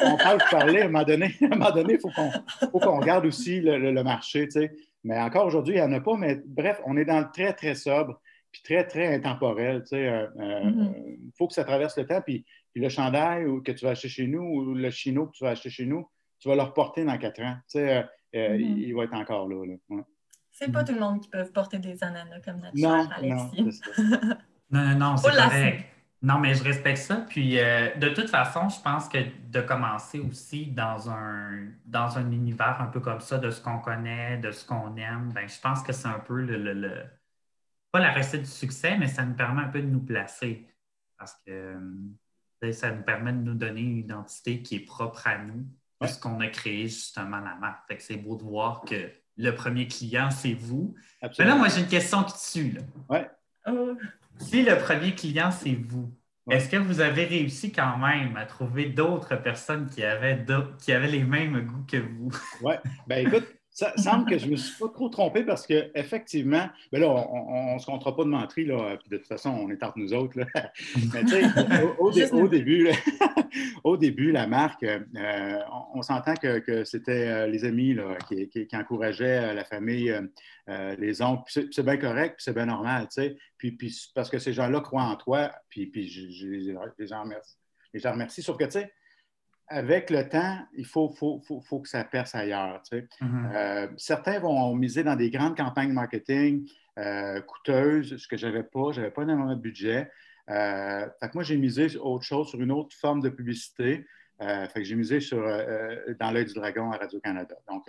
on, 0.00 0.16
parle 0.16 0.38
de 0.38 0.50
parler 0.50 0.80
à 0.82 0.84
un 0.84 0.88
moment 0.88 1.04
donné. 1.04 1.36
À 1.40 1.44
un 1.44 1.48
moment 1.48 1.70
donné, 1.70 1.94
il 1.94 2.00
faut 2.00 2.80
qu'on 2.80 2.98
regarde 2.98 3.26
aussi 3.26 3.60
le, 3.60 4.02
marché. 4.02 4.48
Tu 4.48 4.60
sais. 4.60 4.72
Mais 5.04 5.18
encore 5.20 5.46
aujourd'hui, 5.46 5.74
il 5.74 5.80
n'y 5.80 5.86
en 5.86 5.92
a 5.92 6.00
pas. 6.00 6.16
Mais 6.16 6.40
bref, 6.44 6.80
on 6.84 6.96
est 6.96 7.04
dans 7.04 7.20
le 7.20 7.26
très, 7.32 7.52
très 7.52 7.74
sobre 7.74 8.20
puis 8.50 8.62
très, 8.62 8.84
très 8.86 9.14
intemporel. 9.14 9.84
Il 9.92 9.98
euh, 9.98 10.26
euh, 10.38 10.64
mm-hmm. 10.64 11.30
faut 11.36 11.48
que 11.48 11.54
ça 11.54 11.64
traverse 11.64 11.96
le 11.98 12.06
temps. 12.06 12.22
Puis, 12.22 12.44
le 12.74 12.88
chandail 12.88 13.44
que 13.64 13.72
tu 13.72 13.84
vas 13.84 13.90
acheter 13.90 14.08
chez 14.08 14.26
nous 14.28 14.40
ou 14.40 14.74
le 14.74 14.90
chino 14.90 15.26
que 15.26 15.32
tu 15.32 15.44
vas 15.44 15.50
acheter 15.50 15.68
chez 15.68 15.84
nous, 15.84 16.08
tu 16.38 16.48
vas 16.48 16.54
le 16.54 16.62
reporter 16.62 17.04
dans 17.04 17.18
quatre 17.18 17.42
ans. 17.42 17.56
Tu 17.68 17.80
sais, 17.80 18.04
euh, 18.38 18.52
euh, 18.52 18.56
mm-hmm. 18.56 18.78
il, 18.78 18.94
va 18.94 19.04
être 19.04 19.14
encore 19.14 19.48
là. 19.48 19.64
C'est 20.50 20.72
pas 20.72 20.84
tout 20.84 20.94
le 20.94 21.00
monde 21.00 21.20
qui 21.20 21.28
peut 21.28 21.44
porter 21.46 21.78
des 21.78 22.02
ananas 22.02 22.40
comme 22.40 22.60
notre 22.60 22.76
non, 22.76 23.08
Alexis. 23.10 23.80
Non, 24.70 24.84
non, 24.84 24.98
non, 24.98 25.16
c'est 25.16 25.30
correct. 25.30 25.86
Non, 26.20 26.38
mais 26.38 26.54
je 26.54 26.64
respecte 26.64 26.98
ça. 26.98 27.24
Puis, 27.28 27.58
euh, 27.58 27.94
de 27.94 28.08
toute 28.08 28.28
façon, 28.28 28.68
je 28.68 28.80
pense 28.82 29.08
que 29.08 29.18
de 29.48 29.60
commencer 29.60 30.18
aussi 30.18 30.66
dans 30.66 31.08
un, 31.10 31.68
dans 31.86 32.18
un 32.18 32.30
univers 32.32 32.80
un 32.80 32.86
peu 32.86 33.00
comme 33.00 33.20
ça, 33.20 33.38
de 33.38 33.50
ce 33.50 33.60
qu'on 33.60 33.78
connaît, 33.78 34.36
de 34.38 34.50
ce 34.50 34.66
qu'on 34.66 34.96
aime, 34.96 35.32
ben, 35.32 35.48
je 35.48 35.60
pense 35.60 35.82
que 35.82 35.92
c'est 35.92 36.08
un 36.08 36.18
peu 36.18 36.42
le, 36.42 37.04
Pas 37.92 38.00
la 38.00 38.12
recette 38.12 38.42
du 38.42 38.50
succès, 38.50 38.98
mais 38.98 39.06
ça 39.06 39.24
nous 39.24 39.34
permet 39.34 39.62
un 39.62 39.68
peu 39.68 39.80
de 39.80 39.86
nous 39.86 40.02
placer. 40.04 40.66
Parce 41.16 41.34
que 41.46 41.76
ça 42.72 42.90
nous 42.90 43.02
permet 43.02 43.32
de 43.32 43.38
nous 43.38 43.54
donner 43.54 43.80
une 43.80 43.98
identité 43.98 44.62
qui 44.62 44.76
est 44.76 44.84
propre 44.84 45.26
à 45.26 45.38
nous 45.38 45.66
puisqu'on 46.00 46.40
a 46.40 46.48
créé 46.48 46.84
justement 46.84 47.38
la 47.38 47.54
marque. 47.56 47.94
c'est 47.98 48.16
beau 48.16 48.36
de 48.36 48.42
voir 48.42 48.82
que 48.82 49.10
le 49.36 49.50
premier 49.52 49.86
client, 49.86 50.30
c'est 50.30 50.54
vous. 50.54 50.94
Mais 51.22 51.44
là, 51.44 51.54
moi, 51.54 51.68
j'ai 51.68 51.80
une 51.80 51.88
question 51.88 52.24
qui 52.24 52.52
tue. 52.52 52.78
Ouais. 53.08 53.28
Oh. 53.66 53.96
Si 54.38 54.62
le 54.62 54.76
premier 54.78 55.14
client, 55.14 55.50
c'est 55.50 55.74
vous, 55.74 56.12
est-ce 56.50 56.68
que 56.68 56.76
vous 56.76 57.00
avez 57.00 57.24
réussi 57.24 57.72
quand 57.72 57.98
même 57.98 58.36
à 58.36 58.46
trouver 58.46 58.86
d'autres 58.86 59.36
personnes 59.36 59.88
qui 59.88 60.02
avaient, 60.02 60.44
qui 60.78 60.92
avaient 60.92 61.10
les 61.10 61.24
mêmes 61.24 61.60
goûts 61.60 61.84
que 61.86 61.98
vous? 61.98 62.30
Oui. 62.62 62.74
Ben 63.06 63.26
écoute, 63.26 63.46
ça 63.78 63.92
semble 63.96 64.28
que 64.28 64.36
je 64.38 64.46
ne 64.46 64.50
me 64.50 64.56
suis 64.56 64.76
pas 64.76 64.88
trop 64.88 65.08
trompé 65.08 65.44
parce 65.44 65.64
qu'effectivement, 65.64 66.68
ben 66.90 67.00
là, 67.00 67.06
on 67.08 67.74
ne 67.74 67.78
se 67.78 67.86
comptera 67.86 68.16
pas 68.16 68.24
de 68.24 68.28
mentir, 68.28 68.66
là, 68.66 68.96
puis 68.96 69.08
de 69.08 69.18
toute 69.18 69.28
façon, 69.28 69.50
on 69.50 69.70
est 69.70 69.80
entre 69.84 70.00
nous 70.00 70.12
autres. 70.12 70.36
Là. 70.36 70.46
Mais 71.14 71.22
tu 71.22 71.28
sais, 71.28 72.32
au, 72.32 72.48
début, 72.48 72.88
au 73.84 73.96
début, 73.96 74.32
la 74.32 74.48
marque, 74.48 74.82
euh, 74.82 75.58
on, 75.94 76.02
s'entend 76.02 76.34
que, 76.34 76.82
c'était 76.82 77.28
euh, 77.28 77.46
les 77.46 77.64
amis 77.64 77.94
là, 77.94 78.18
qui, 78.28 78.48
qui, 78.48 78.76
encourageaient 78.76 79.50
euh, 79.50 79.54
la 79.54 79.64
famille, 79.64 80.12
les 80.66 81.22
oncles. 81.22 81.68
C'est 81.70 81.84
bien 81.84 81.98
correct, 81.98 82.34
puis 82.38 82.44
c'est 82.46 82.54
bien 82.54 82.66
normal, 82.66 83.02
tu 83.02 83.22
sais. 83.22 83.36
Puis, 83.58 83.70
puis 83.70 83.96
parce 84.12 84.28
que 84.28 84.40
ces 84.40 84.52
gens-là 84.52 84.80
croient 84.80 85.04
en 85.04 85.14
toi, 85.14 85.52
puis, 85.68 85.86
puis 85.86 86.08
je, 86.08 86.28
je, 86.32 86.48
les 86.98 87.12
en 87.12 87.22
remercie. 87.22 87.54
Je 87.94 88.02
les 88.02 88.08
remercie. 88.08 88.42
Sauf 88.42 88.56
que, 88.56 88.64
tu 88.64 88.72
sais, 88.72 88.92
avec 89.68 90.10
le 90.10 90.28
temps, 90.28 90.58
il 90.74 90.86
faut, 90.86 91.10
faut, 91.10 91.80
que 91.80 91.88
ça 91.88 92.04
perce 92.04 92.34
ailleurs. 92.34 92.82
Mm-hmm. 92.90 93.54
Euh, 93.54 93.88
certains 93.96 94.38
vont 94.38 94.74
miser 94.74 95.04
dans 95.04 95.16
des 95.16 95.30
grandes 95.30 95.56
campagnes 95.56 95.92
marketing 95.92 96.68
euh, 96.98 97.40
coûteuses, 97.42 98.16
ce 98.16 98.28
que 98.28 98.36
je 98.36 98.46
n'avais 98.46 98.62
pas. 98.62 98.92
Je 98.92 99.00
n'avais 99.00 99.12
pas 99.12 99.22
énormément 99.22 99.54
de 99.54 99.60
budget. 99.60 100.10
Euh, 100.48 101.06
fait 101.20 101.28
que 101.28 101.34
moi, 101.34 101.42
j'ai 101.42 101.56
misé 101.56 101.90
sur 101.90 102.06
autre 102.06 102.24
chose, 102.24 102.48
sur 102.48 102.60
une 102.60 102.72
autre 102.72 102.96
forme 102.96 103.20
de 103.20 103.28
publicité. 103.28 104.06
fait 104.40 104.72
que 104.74 104.84
j'ai 104.84 104.96
misé 104.96 105.20
sur 105.20 105.42
Dans 106.18 106.30
l'œil 106.30 106.46
du 106.46 106.54
dragon 106.54 106.90
à 106.90 106.96
Radio-Canada. 106.96 107.56
Donc, 107.68 107.84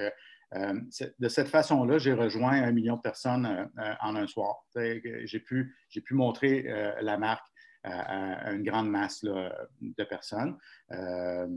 de 1.20 1.28
cette 1.30 1.48
façon-là, 1.48 1.98
j'ai 2.00 2.14
rejoint 2.14 2.62
un 2.62 2.72
million 2.72 2.98
de 2.98 3.02
personnes 3.02 3.70
en 4.02 4.16
un 4.16 4.28
soir. 4.28 4.66
J'ai 4.76 5.40
pu, 5.40 5.76
pu 6.04 6.14
montrer 6.14 6.68
la 7.02 7.18
marque 7.18 7.49
à, 7.84 8.52
une 8.52 8.64
grande 8.64 8.90
masse 8.90 9.24
de 9.24 10.04
personnes. 10.04 10.58
Euh, 10.92 11.48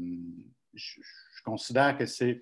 je, 0.75 1.01
considère 1.45 1.97
que 1.97 2.07
c'est 2.07 2.41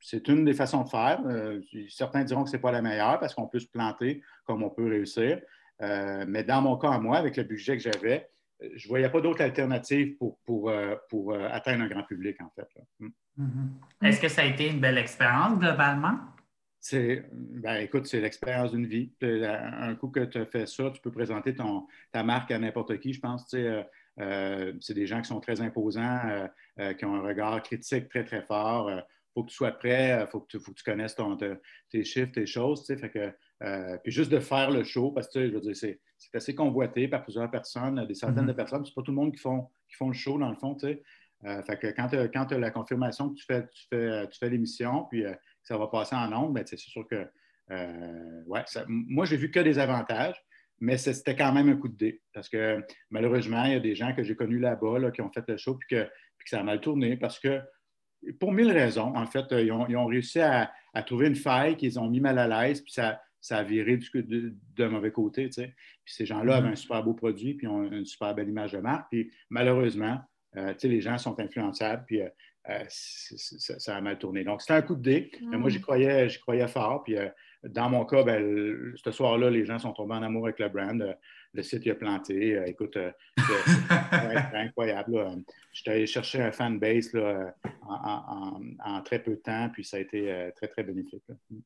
c'est 0.00 0.26
une 0.26 0.44
des 0.44 0.54
façons 0.54 0.82
de 0.82 0.88
faire. 0.88 1.20
Euh, 1.26 1.60
certains 1.88 2.24
diront 2.24 2.42
que 2.42 2.50
ce 2.50 2.56
n'est 2.56 2.60
pas 2.60 2.72
la 2.72 2.82
meilleure 2.82 3.20
parce 3.20 3.34
qu'on 3.34 3.46
peut 3.46 3.60
se 3.60 3.68
planter 3.68 4.20
comme 4.44 4.64
on 4.64 4.70
peut 4.70 4.88
réussir. 4.88 5.40
Euh, 5.80 6.24
mais 6.26 6.42
dans 6.42 6.60
mon 6.60 6.76
cas, 6.76 6.98
moi, 6.98 7.18
avec 7.18 7.36
le 7.36 7.44
budget 7.44 7.76
que 7.76 7.82
j'avais, 7.84 8.28
je 8.60 8.86
ne 8.86 8.88
voyais 8.88 9.08
pas 9.08 9.20
d'autre 9.20 9.42
alternative 9.42 10.16
pour, 10.16 10.38
pour, 10.40 10.72
pour, 11.08 11.34
atteindre 11.34 11.84
un 11.84 11.88
grand 11.88 12.02
public, 12.02 12.36
en 12.40 12.50
fait. 12.50 12.68
Mm. 12.98 13.08
Mm-hmm. 13.38 14.06
Est-ce 14.08 14.20
que 14.20 14.28
ça 14.28 14.42
a 14.42 14.44
été 14.46 14.68
une 14.68 14.80
belle 14.80 14.98
expérience 14.98 15.58
globalement? 15.58 16.18
C'est, 16.84 17.24
ben, 17.32 17.76
écoute, 17.76 18.06
c'est 18.08 18.20
l'expérience 18.20 18.72
d'une 18.72 18.86
vie. 18.86 19.12
Un 19.22 19.94
coup 19.94 20.08
que 20.08 20.24
tu 20.24 20.36
as 20.38 20.46
fait 20.46 20.66
ça, 20.66 20.90
tu 20.90 21.00
peux 21.00 21.12
présenter 21.12 21.54
ton, 21.54 21.86
ta 22.10 22.24
marque 22.24 22.50
à 22.50 22.58
n'importe 22.58 22.98
qui, 22.98 23.12
je 23.12 23.20
pense. 23.20 23.46
Euh, 23.54 23.84
euh, 24.18 24.72
c'est 24.80 24.92
des 24.92 25.06
gens 25.06 25.22
qui 25.22 25.28
sont 25.28 25.38
très 25.38 25.60
imposants, 25.60 26.48
euh, 26.80 26.92
qui 26.94 27.04
ont 27.04 27.14
un 27.14 27.22
regard 27.22 27.62
critique 27.62 28.08
très, 28.08 28.24
très 28.24 28.42
fort. 28.42 28.90
Il 28.90 29.04
faut 29.32 29.44
que 29.44 29.50
tu 29.50 29.54
sois 29.54 29.70
prêt, 29.70 30.22
il 30.22 30.26
faut, 30.26 30.40
que 30.40 30.58
tu 30.58 30.84
connaisses 30.84 31.16
tes 31.88 32.02
chiffres, 32.02 32.32
tes 32.32 32.46
choses. 32.46 32.84
Fait 32.84 33.10
que, 33.10 33.98
puis 33.98 34.10
juste 34.10 34.32
de 34.32 34.40
faire 34.40 34.72
le 34.72 34.82
show, 34.82 35.12
parce 35.12 35.28
que 35.28 35.46
je 35.46 35.54
veux 35.54 35.60
dire, 35.60 35.76
c'est, 35.76 36.00
assez 36.34 36.56
convoité 36.56 37.06
par 37.06 37.22
plusieurs 37.22 37.50
personnes, 37.50 38.04
des 38.08 38.14
centaines 38.14 38.46
de 38.46 38.52
mm-hmm. 38.52 38.56
personnes. 38.56 38.84
C'est 38.84 38.94
pas 38.94 39.02
tout 39.02 39.12
le 39.12 39.16
monde 39.18 39.32
qui 39.32 39.40
font, 39.40 39.68
qui 39.88 39.94
font 39.94 40.08
le 40.08 40.14
show, 40.14 40.36
dans 40.36 40.50
le 40.50 40.56
fond. 40.56 40.76
fait 40.76 40.98
que 41.78 41.86
quand 41.92 42.08
tu 42.08 42.54
as, 42.54 42.58
la 42.58 42.70
confirmation 42.72 43.30
que 43.30 43.34
tu 43.36 43.44
fais, 43.44 43.68
tu 43.68 43.86
fais, 43.88 44.28
tu 44.28 44.38
fais 44.40 44.50
l'émission, 44.50 45.06
puis 45.08 45.24
ça 45.62 45.78
va 45.78 45.86
passer 45.88 46.14
en 46.14 46.28
nombre, 46.28 46.52
mais 46.52 46.64
c'est 46.66 46.78
sûr 46.78 47.06
que, 47.08 47.26
euh, 47.70 48.42
ouais, 48.46 48.64
moi, 48.88 49.24
j'ai 49.24 49.36
vu 49.36 49.50
que 49.50 49.60
des 49.60 49.78
avantages, 49.78 50.36
mais 50.80 50.98
c'était 50.98 51.36
quand 51.36 51.52
même 51.52 51.68
un 51.68 51.76
coup 51.76 51.88
de 51.88 51.96
dé. 51.96 52.22
Parce 52.34 52.48
que 52.48 52.84
malheureusement, 53.10 53.64
il 53.64 53.72
y 53.72 53.76
a 53.76 53.80
des 53.80 53.94
gens 53.94 54.14
que 54.14 54.24
j'ai 54.24 54.34
connus 54.34 54.58
là-bas 54.58 55.10
qui 55.12 55.22
ont 55.22 55.30
fait 55.30 55.44
le 55.48 55.56
show 55.56 55.76
puis 55.76 55.96
que, 55.96 56.08
ça 56.44 56.58
a 56.58 56.62
mal 56.64 56.80
tourné 56.80 57.16
parce 57.16 57.38
que, 57.38 57.60
pour 58.40 58.52
mille 58.52 58.72
raisons, 58.72 59.14
en 59.16 59.26
fait, 59.26 59.46
ils 59.52 59.70
ont, 59.70 60.06
réussi 60.06 60.40
à, 60.40 60.72
trouver 61.06 61.28
une 61.28 61.36
faille 61.36 61.76
qu'ils 61.76 61.98
ont 61.98 62.08
mis 62.08 62.20
mal 62.20 62.38
à 62.38 62.48
l'aise, 62.48 62.80
puis 62.80 62.92
ça, 62.92 63.20
ça 63.40 63.58
a 63.58 63.62
viré 63.62 63.98
d'un 64.76 64.88
mauvais 64.88 65.12
côté. 65.12 65.46
Tu 65.46 65.62
sais. 65.62 65.74
Puis 66.04 66.14
ces 66.14 66.26
gens-là 66.26 66.56
avaient 66.56 66.68
mm-hmm. 66.68 66.72
un 66.72 66.76
super 66.76 67.02
beau 67.04 67.14
produit, 67.14 67.54
puis 67.54 67.66
ont 67.66 67.84
une 67.84 68.04
super 68.04 68.34
belle 68.34 68.48
image 68.48 68.72
de 68.72 68.78
marque. 68.78 69.08
Puis 69.10 69.32
malheureusement, 69.50 70.20
euh, 70.56 70.74
les 70.82 71.00
gens 71.00 71.18
sont 71.18 71.38
influençables, 71.40 72.04
puis 72.06 72.22
euh, 72.22 72.28
euh, 72.70 72.84
ça, 72.88 73.96
a 73.96 74.00
mal 74.00 74.18
tourné. 74.18 74.44
Donc, 74.44 74.60
c'était 74.60 74.74
un 74.74 74.82
coup 74.82 74.94
de 74.94 75.02
dé. 75.02 75.32
Mais 75.50 75.56
moi, 75.56 75.68
j'y 75.68 75.78
mm. 75.78 75.82
croyais, 75.82 76.28
croyais 76.40 76.68
fort. 76.68 77.02
Puis, 77.02 77.18
euh, 77.18 77.28
dans 77.64 77.90
mon 77.90 78.04
cas, 78.04 78.22
ben, 78.22 78.92
ce 78.94 79.10
soir-là, 79.10 79.50
les 79.50 79.64
gens 79.64 79.80
sont 79.80 79.92
tombés 79.92 80.14
en 80.14 80.22
amour 80.22 80.46
avec 80.46 80.60
le 80.60 80.68
brand. 80.68 81.00
Euh, 81.02 81.12
le 81.54 81.62
site, 81.62 81.84
il 81.84 81.90
a 81.90 81.94
planté. 81.96 82.62
écoute, 82.66 82.96
c'est 83.36 84.56
incroyable. 84.56 85.42
J'étais 85.72 85.90
allé 85.90 86.06
chercher 86.06 86.40
un 86.40 86.52
fanbase 86.52 87.12
là, 87.12 87.54
en, 87.82 89.02
très 89.02 89.18
peu 89.18 89.32
de 89.32 89.36
temps, 89.36 89.68
puis 89.70 89.84
ça 89.84 89.98
a 89.98 90.00
été 90.00 90.50
très, 90.56 90.68
très 90.68 90.82
bénéfique. 90.82 91.22
Mm. 91.50 91.58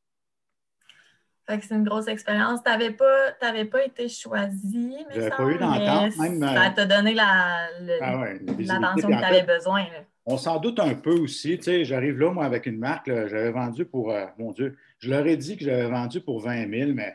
c'est 1.47 1.71
une 1.71 1.85
grosse 1.85 2.09
expérience. 2.09 2.65
Tu 2.65 2.71
n'avais 2.71 2.91
pas, 2.91 3.31
pas 3.39 3.85
été 3.85 4.09
choisi, 4.09 4.97
mais 5.09 5.31
pas 5.31 5.45
eu 5.45 5.57
d'entente. 5.57 6.13
Ça 6.15 6.71
t'a 6.75 6.85
donné 6.85 7.15
l'attention 7.15 8.81
la, 8.81 8.91
ah 8.91 8.95
que 8.97 9.07
tu 9.07 9.25
avais 9.25 9.45
besoin. 9.45 9.87
On 10.29 10.39
s'en 10.39 10.59
doute 10.59 10.81
un 10.81 10.95
peu 10.95 11.13
aussi. 11.13 11.57
Tu 11.57 11.63
sais, 11.63 11.85
j'arrive 11.85 12.19
là, 12.19 12.33
moi, 12.33 12.45
avec 12.45 12.67
une 12.67 12.79
marque, 12.79 13.07
j'avais 13.07 13.53
vendu 13.53 13.85
pour, 13.85 14.11
euh, 14.11 14.27
mon 14.39 14.51
Dieu, 14.51 14.77
je 14.99 15.09
leur 15.09 15.25
ai 15.25 15.37
dit 15.37 15.57
que 15.57 15.65
j'avais 15.65 15.89
vendu 15.89 16.21
pour 16.21 16.41
20 16.41 16.69
000, 16.69 16.93
mais 16.95 17.15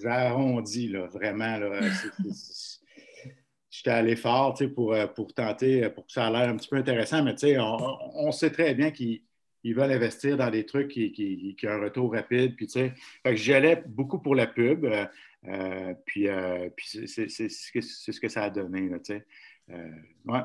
j'ai 0.00 0.08
arrondi, 0.08 0.88
là, 0.88 1.06
vraiment. 1.06 1.56
Là, 1.56 1.80
J'étais 3.70 3.90
allé 3.90 4.16
fort 4.16 4.54
tu 4.54 4.64
sais, 4.64 4.70
pour, 4.70 4.92
euh, 4.92 5.06
pour 5.06 5.32
tenter, 5.32 5.88
pour 5.90 6.04
que 6.04 6.12
ça 6.12 6.26
a 6.26 6.30
l'air 6.30 6.48
un 6.48 6.56
petit 6.56 6.68
peu 6.68 6.76
intéressant, 6.76 7.22
mais 7.22 7.34
tu 7.34 7.46
sais, 7.46 7.56
on, 7.58 8.32
sait 8.32 8.50
très 8.50 8.74
bien 8.74 8.90
qu'ils 8.90 9.22
veulent 9.64 9.92
investir 9.92 10.36
dans 10.36 10.50
des 10.50 10.66
trucs 10.66 10.88
qui, 10.88 11.12
qui, 11.12 11.56
qui, 11.56 11.66
ont 11.66 11.70
un 11.70 11.80
retour 11.80 12.12
rapide. 12.12 12.56
Puis, 12.56 12.66
tu 12.66 12.72
sais, 12.72 12.94
fait 13.24 13.88
beaucoup 13.88 14.18
pour 14.18 14.34
la 14.34 14.46
pub. 14.46 14.84
Euh, 15.46 15.94
puis, 16.04 16.28
puis 16.76 17.06
c'est 17.06 17.28
ce 17.28 18.20
que 18.20 18.28
ça 18.28 18.44
a 18.44 18.50
donné. 18.50 18.88
Là, 18.88 18.98
tu 18.98 19.14
sais. 19.14 19.24
Euh, 19.70 19.90
ouais, 20.26 20.40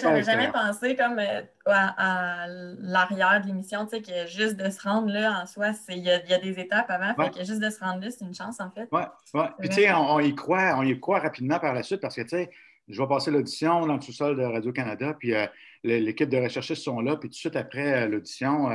J'avais 0.00 0.22
jamais 0.22 0.50
pensé 0.50 0.96
comme 0.96 1.18
euh, 1.18 1.42
à, 1.66 2.46
l'arrière 2.48 3.40
de 3.42 3.46
l'émission, 3.46 3.84
tu 3.86 3.96
sais, 3.96 4.02
que 4.02 4.26
juste 4.26 4.56
de 4.56 4.70
se 4.70 4.80
rendre 4.80 5.08
là 5.12 5.42
en 5.42 5.46
soi, 5.46 5.72
il 5.90 5.98
y, 5.98 6.10
a 6.10 6.38
des 6.38 6.58
étapes 6.58 6.88
avant, 6.88 7.14
fait 7.14 7.30
que 7.30 7.44
juste 7.44 7.60
de 7.60 7.68
se 7.68 7.80
rendre 7.80 8.02
là, 8.02 8.10
c'est 8.10 8.24
une 8.24 8.34
chance 8.34 8.60
en 8.60 8.70
fait. 8.70 8.88
Oui, 8.90 9.02
ouais. 9.34 9.46
Puis 9.58 9.68
tu 9.68 9.74
sais, 9.76 9.92
on, 9.92 10.18
y 10.20 10.34
croit, 10.34 10.76
on 10.76 10.82
y 10.82 10.98
croit 10.98 11.20
rapidement 11.20 11.58
par 11.58 11.74
la 11.74 11.82
suite 11.82 12.00
parce 12.00 12.16
que 12.16 12.22
tu 12.22 12.28
sais, 12.28 12.50
je 12.88 13.00
vais 13.00 13.08
passer 13.08 13.30
l'audition 13.30 13.86
dans 13.86 13.96
le 13.96 14.00
sous-sol 14.00 14.36
de 14.36 14.42
Radio-Canada, 14.42 15.14
puis 15.18 15.34
euh, 15.34 15.46
l'équipe 15.82 16.28
de 16.28 16.38
recherchistes 16.38 16.82
sont 16.82 17.00
là, 17.00 17.16
puis 17.16 17.28
tout 17.28 17.34
de 17.34 17.38
suite 17.38 17.56
après 17.56 18.08
l'audition, 18.08 18.68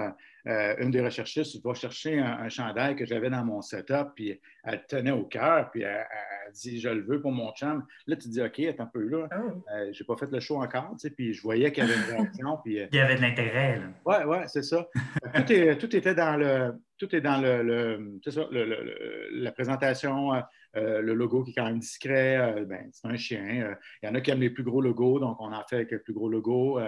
euh, 0.47 0.75
une 0.79 0.91
des 0.91 1.01
recherchistes 1.01 1.63
va 1.63 1.73
chercher 1.73 2.19
un, 2.19 2.49
chandail 2.49 2.95
que 2.95 3.05
j'avais 3.05 3.29
dans 3.29 3.43
mon 3.43 3.61
setup, 3.61 4.09
puis 4.15 4.39
elle 4.63 4.83
tenait 4.87 5.11
au 5.11 5.25
cœur, 5.25 5.69
puis 5.71 5.81
elle, 5.81 6.05
dit 6.53 6.79
Je 6.79 6.89
le 6.89 7.01
veux 7.01 7.21
pour 7.21 7.31
mon 7.31 7.51
chum. 7.53 7.85
Là, 8.07 8.15
tu 8.15 8.29
dis 8.29 8.41
OK, 8.41 8.59
attends 8.61 8.83
un 8.83 8.87
peu 8.87 9.03
là. 9.03 9.27
Oh. 9.37 9.63
Euh, 9.71 9.89
j'ai 9.91 10.03
pas 10.03 10.15
fait 10.17 10.31
le 10.31 10.39
show 10.39 10.61
encore, 10.61 10.91
tu 10.91 10.99
sais, 10.99 11.09
puis 11.11 11.33
je 11.33 11.41
voyais 11.41 11.71
qu'il 11.71 11.83
y 11.83 11.87
avait 11.87 11.95
une 11.95 12.15
réaction. 12.15 12.57
Puis, 12.63 12.79
euh, 12.79 12.87
Il 12.91 12.97
y 12.97 13.01
avait 13.01 13.15
de 13.15 13.21
l'intérêt. 13.21 13.81
Oui, 14.05 14.15
oui, 14.25 14.37
c'est 14.47 14.63
ça. 14.63 14.87
tout, 15.35 15.53
est, 15.53 15.77
tout, 15.77 15.95
était 15.95 16.15
dans 16.15 16.37
le. 16.37 16.73
Tout 16.97 17.15
est 17.15 17.21
dans 17.21 17.39
le, 17.39 18.19
c'est 18.23 18.31
ça, 18.31 18.47
la 18.51 19.51
présentation, 19.51 20.31
le 20.73 21.13
logo 21.13 21.43
qui 21.43 21.51
est 21.51 21.53
quand 21.53 21.65
même 21.65 21.79
discret. 21.79 22.65
ben, 22.65 22.89
c'est 22.91 23.07
un 23.07 23.15
chien. 23.15 23.75
Il 24.01 24.07
y 24.07 24.09
en 24.09 24.15
a 24.15 24.21
qui 24.21 24.31
aiment 24.31 24.41
les 24.41 24.49
plus 24.49 24.63
gros 24.63 24.81
logos, 24.81 25.19
donc 25.19 25.37
on 25.39 25.53
en 25.53 25.63
fait 25.69 25.77
avec 25.77 25.91
le 25.91 26.01
plus 26.01 26.13
gros 26.13 26.29
logo. 26.29 26.79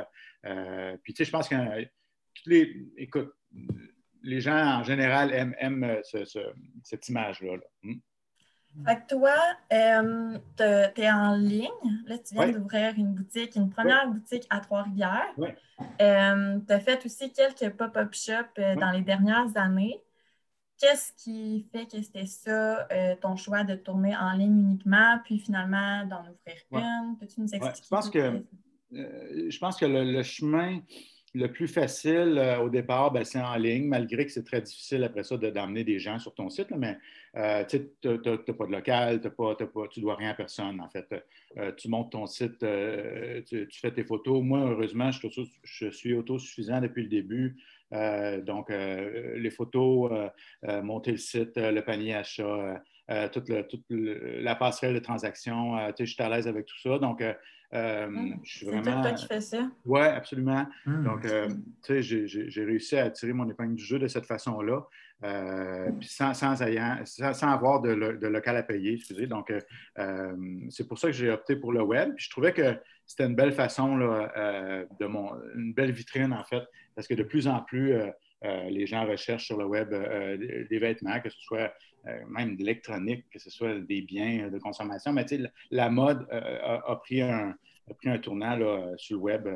puis, 0.43 1.13
tu 1.13 1.23
sais, 1.23 1.25
je 1.25 1.31
pense 1.31 1.47
que 1.47 1.55
les, 2.45 2.87
écoute, 2.97 3.31
les 4.23 4.41
gens 4.41 4.79
en 4.79 4.83
général 4.83 5.33
aiment, 5.33 5.83
euh, 5.83 6.01
cette 6.83 7.09
image-là. 7.09 7.57
Hmm? 7.83 7.93
Fait 8.85 8.95
que 9.01 9.15
toi, 9.15 9.35
euh, 9.73 10.37
tu 10.55 11.01
es 11.01 11.11
en 11.11 11.35
ligne. 11.35 11.67
Là, 12.05 12.17
tu 12.19 12.35
viens 12.35 12.49
d'ouvrir 12.49 12.93
une 12.95 13.13
boutique, 13.13 13.57
une 13.57 13.69
première 13.69 14.07
boutique 14.07 14.47
à 14.49 14.61
Trois-Rivières. 14.61 15.35
Euh, 15.99 16.59
tu 16.65 16.73
as 16.73 16.79
fait 16.79 17.05
aussi 17.05 17.33
quelques 17.33 17.75
pop-up 17.75 18.13
shops 18.13 18.61
dans 18.79 18.91
les 18.91 19.01
dernières 19.01 19.57
années. 19.57 20.01
Qu'est-ce 20.79 21.11
qui 21.21 21.67
fait 21.73 21.85
que 21.85 22.01
c'était 22.01 22.25
ça, 22.25 22.87
ton 23.19 23.35
choix 23.35 23.65
de 23.65 23.75
tourner 23.75 24.15
en 24.15 24.31
ligne 24.31 24.61
uniquement, 24.61 25.19
puis 25.25 25.37
finalement 25.37 26.05
d'en 26.05 26.21
ouvrir 26.21 26.61
une? 26.71 27.17
Peux-tu 27.19 27.41
nous 27.41 27.53
expliquer? 27.53 27.83
je 27.83 27.89
pense 27.89 28.09
que, 28.09 28.45
je 28.91 29.59
pense 29.59 29.77
que 29.77 29.85
le 29.85 30.23
chemin 30.23 30.79
le 31.33 31.47
plus 31.47 31.67
facile 31.67 32.37
euh, 32.37 32.59
au 32.59 32.69
départ, 32.69 33.11
ben, 33.11 33.23
c'est 33.23 33.39
en 33.39 33.55
ligne, 33.55 33.87
malgré 33.87 34.25
que 34.25 34.31
c'est 34.31 34.43
très 34.43 34.61
difficile 34.61 35.03
après 35.03 35.23
ça 35.23 35.37
d'emmener 35.37 35.83
des 35.83 35.99
gens 35.99 36.19
sur 36.19 36.33
ton 36.33 36.49
site. 36.49 36.71
mais 36.71 36.97
euh, 37.37 37.63
tu 37.65 37.77
n'as 38.03 38.17
pas 38.53 38.65
de 38.65 38.71
local, 38.71 39.21
pas, 39.21 39.55
tu 39.89 39.99
ne 39.99 40.01
dois 40.01 40.15
rien 40.15 40.31
à 40.31 40.33
personne, 40.33 40.81
en 40.81 40.89
fait. 40.89 41.07
Euh, 41.57 41.71
tu 41.73 41.87
montes 41.87 42.11
ton 42.11 42.27
site, 42.27 42.65
tu, 43.47 43.67
fais 43.71 43.91
tes 43.91 44.03
photos. 44.03 44.43
Moi, 44.43 44.59
heureusement, 44.59 45.11
je, 45.11 45.27
je 45.63 45.89
suis 45.89 46.13
autosuffisant 46.13 46.81
depuis 46.81 47.03
le 47.03 47.09
début. 47.09 47.57
donc, 48.45 48.69
les 48.69 49.51
photos, 49.51 50.29
monter 50.83 51.11
le 51.11 51.17
site, 51.17 51.57
le 51.57 51.81
panier 51.81 52.15
achat, 52.15 52.81
toute, 53.31 53.49
la 53.89 54.55
passerelle 54.55 54.93
de 54.93 54.99
transaction, 54.99 55.77
je 55.99 56.05
suis 56.05 56.21
à 56.21 56.29
l'aise 56.29 56.47
avec 56.47 56.65
tout 56.65 56.79
ça. 56.81 56.97
Donc, 56.99 57.23
euh, 57.73 58.07
mmh. 58.07 58.39
C'est 58.43 58.65
toi 58.65 59.11
qui 59.13 59.25
fais 59.27 59.41
ça? 59.41 59.69
Oui, 59.85 60.01
absolument. 60.01 60.67
Mmh. 60.85 61.03
Donc, 61.03 61.25
euh, 61.25 61.47
tu 61.83 62.03
sais, 62.03 62.27
j'ai 62.27 62.65
réussi 62.65 62.97
à 62.97 63.09
tirer 63.09 63.33
mon 63.33 63.49
épingle 63.49 63.75
du 63.75 63.83
jeu 63.83 63.97
de 63.97 64.07
cette 64.07 64.25
façon-là, 64.25 64.85
euh, 65.23 65.89
sans, 66.01 66.33
sans, 66.33 66.55
sans, 66.55 67.47
avoir 67.47 67.79
de, 67.81 67.91
local 67.91 68.57
à 68.57 68.63
payer, 68.63 68.95
excusez. 68.95 69.27
Donc, 69.27 69.53
c'est 70.69 70.87
pour 70.87 70.99
ça 70.99 71.07
que 71.07 71.13
j'ai 71.13 71.29
opté 71.29 71.55
pour 71.55 71.71
le 71.71 71.81
web. 71.81 72.13
Puis 72.15 72.25
je 72.25 72.29
trouvais 72.29 72.51
que 72.51 72.77
c'était 73.05 73.25
une 73.25 73.35
belle 73.35 73.53
façon, 73.53 73.95
là, 73.95 74.85
de 74.99 75.05
mon, 75.05 75.31
une 75.55 75.73
belle 75.73 75.91
vitrine, 75.91 76.33
en 76.33 76.43
fait, 76.43 76.63
parce 76.95 77.07
que 77.07 77.13
de 77.13 77.23
plus 77.23 77.47
en 77.47 77.61
plus, 77.61 77.93
les 78.43 78.85
gens 78.85 79.05
recherchent 79.05 79.45
sur 79.45 79.57
le 79.57 79.65
web 79.65 79.93
des 80.69 80.79
vêtements, 80.79 81.21
que 81.21 81.29
ce 81.29 81.39
soit 81.39 81.71
même 82.27 82.55
de 82.55 82.59
l'électronique, 82.59 83.25
que 83.29 83.39
ce 83.39 83.49
soit 83.49 83.79
des 83.79 84.01
biens 84.01 84.49
de 84.49 84.57
consommation. 84.59 85.13
Mais 85.13 85.27
sais, 85.27 85.39
la 85.69 85.89
mode 85.89 86.27
a, 86.31 86.95
pris 86.95 87.21
un, 87.21 87.55
tournant 88.21 88.57
sur 88.97 89.17
le 89.17 89.21
web 89.21 89.47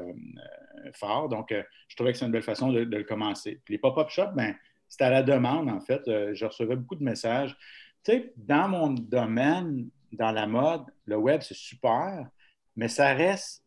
euh, 0.85 0.91
fort. 0.93 1.29
Donc, 1.29 1.51
euh, 1.51 1.63
je 1.87 1.95
trouvais 1.95 2.11
que 2.11 2.17
c'est 2.17 2.25
une 2.25 2.31
belle 2.31 2.43
façon 2.43 2.71
de, 2.71 2.79
le 2.79 3.03
commencer. 3.03 3.61
les 3.69 3.77
pop-up 3.77 4.09
shops, 4.09 4.33
ben, 4.35 4.55
c'était 4.87 5.05
à 5.05 5.09
la 5.09 5.23
demande, 5.23 5.69
en 5.69 5.79
fait. 5.79 6.07
Euh, 6.07 6.33
je 6.33 6.45
recevais 6.45 6.75
beaucoup 6.75 6.95
de 6.95 7.03
messages. 7.03 7.55
Tu 8.03 8.11
sais, 8.11 8.33
dans 8.37 8.67
mon 8.67 8.91
domaine, 8.91 9.89
dans 10.11 10.31
la 10.31 10.47
mode, 10.47 10.83
le 11.05 11.17
web, 11.17 11.41
c'est 11.41 11.57
super, 11.57 12.29
mais 12.75 12.87
ça 12.87 13.13
reste 13.13 13.63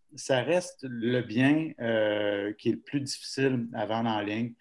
le 0.83 1.21
bien 1.23 1.73
qui 2.57 2.69
est 2.69 2.73
le 2.73 2.81
plus 2.81 3.01
difficile 3.01 3.67
à 3.75 3.85
vendre 3.87 4.11
en 4.11 4.21
ligne. 4.21 4.55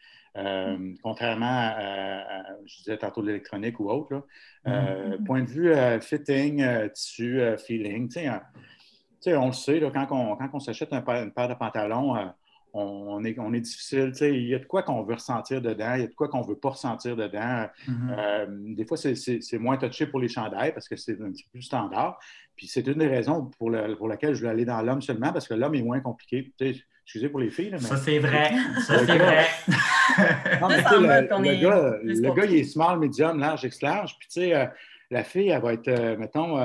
Contrairement 1.02 1.46
à, 1.50 2.44
je 2.66 2.78
disais 2.78 2.98
tantôt, 2.98 3.22
de 3.22 3.28
l'électronique 3.28 3.80
ou 3.80 3.90
autre. 3.90 4.26
Mm-hmm. 4.66 5.24
Point 5.24 5.44
de 5.44 5.50
vue 5.50 5.74
fitting, 6.02 6.64
tissu, 6.94 7.42
feeling, 7.58 8.10
tu 8.10 9.32
sais, 9.32 9.36
on 9.36 9.48
le 9.48 9.54
sait, 9.54 9.82
quand 9.94 10.08
on, 10.54 10.60
s'achète 10.60 10.94
une 10.94 11.32
paire 11.32 11.50
de 11.50 11.54
pantalons, 11.56 12.16
euh, 12.16 12.26
on, 12.74 13.24
est, 13.24 13.38
on 13.40 13.52
est 13.54 13.62
difficile. 13.62 14.12
Il 14.22 14.48
y 14.48 14.54
a 14.54 14.60
de 14.60 14.66
quoi 14.66 14.84
qu'on 14.84 15.04
veut 15.04 15.16
ressentir 15.16 15.62
dedans, 15.62 15.96
il 15.96 16.02
y 16.02 16.04
a 16.04 16.08
de 16.08 16.14
quoi 16.14 16.28
qu'on 16.28 16.42
ne 16.42 16.48
veut 16.48 16.60
pas 16.60 16.70
ressentir 16.70 17.16
dedans. 17.16 17.68
Mm-hmm. 17.88 18.16
Euh, 18.18 18.46
des 18.76 18.86
fois, 18.86 18.98
c'est 18.98 19.58
moins 19.58 19.78
touché 19.78 20.06
pour 20.06 20.20
les 20.20 20.28
chandails 20.28 20.74
parce 20.74 20.88
que 20.88 20.96
c'est 20.96 21.20
un 21.20 21.32
petit 21.32 21.44
peu 21.46 21.52
plus 21.54 21.64
standard. 21.64 22.20
Puis 22.56 22.68
c'est 22.68 22.86
une 22.86 23.00
des 23.00 23.08
raisons 23.08 23.46
pour, 23.58 23.72
pour 23.98 24.08
laquelle 24.08 24.34
je 24.34 24.40
voulais 24.40 24.52
aller 24.52 24.66
dans 24.66 24.82
l'homme 24.82 25.02
seulement 25.02 25.34
parce 25.34 25.48
que 25.48 25.56
l'homme 25.56 25.76
est 25.76 25.84
moins 25.84 26.00
compliqué. 26.00 26.54
Excusez 27.08 27.30
pour 27.30 27.40
les 27.40 27.50
filles. 27.50 27.70
mais... 27.72 27.80
Ça, 27.80 27.96
c'est 27.96 28.20
vrai. 28.20 28.52
Ça, 28.86 29.00
c'est 29.00 29.18
vrai. 29.18 29.48
non, 30.62 30.68
mais 31.40 31.56
le, 31.56 31.62
gars, 31.62 31.98
le 32.04 32.34
gars, 32.34 32.46
il 32.46 32.56
est 32.58 32.64
small, 32.66 33.00
medium, 33.00 33.40
large, 33.40 33.64
extra 33.64 33.90
large. 33.90 34.18
Puis, 34.20 34.28
tu 34.28 34.42
sais, 34.42 34.54
euh, 34.54 34.66
la 35.10 35.24
fille, 35.24 35.50
elle 35.50 35.62
va 35.62 35.74
être, 35.74 35.88
euh, 35.88 36.18
mettons, 36.18 36.58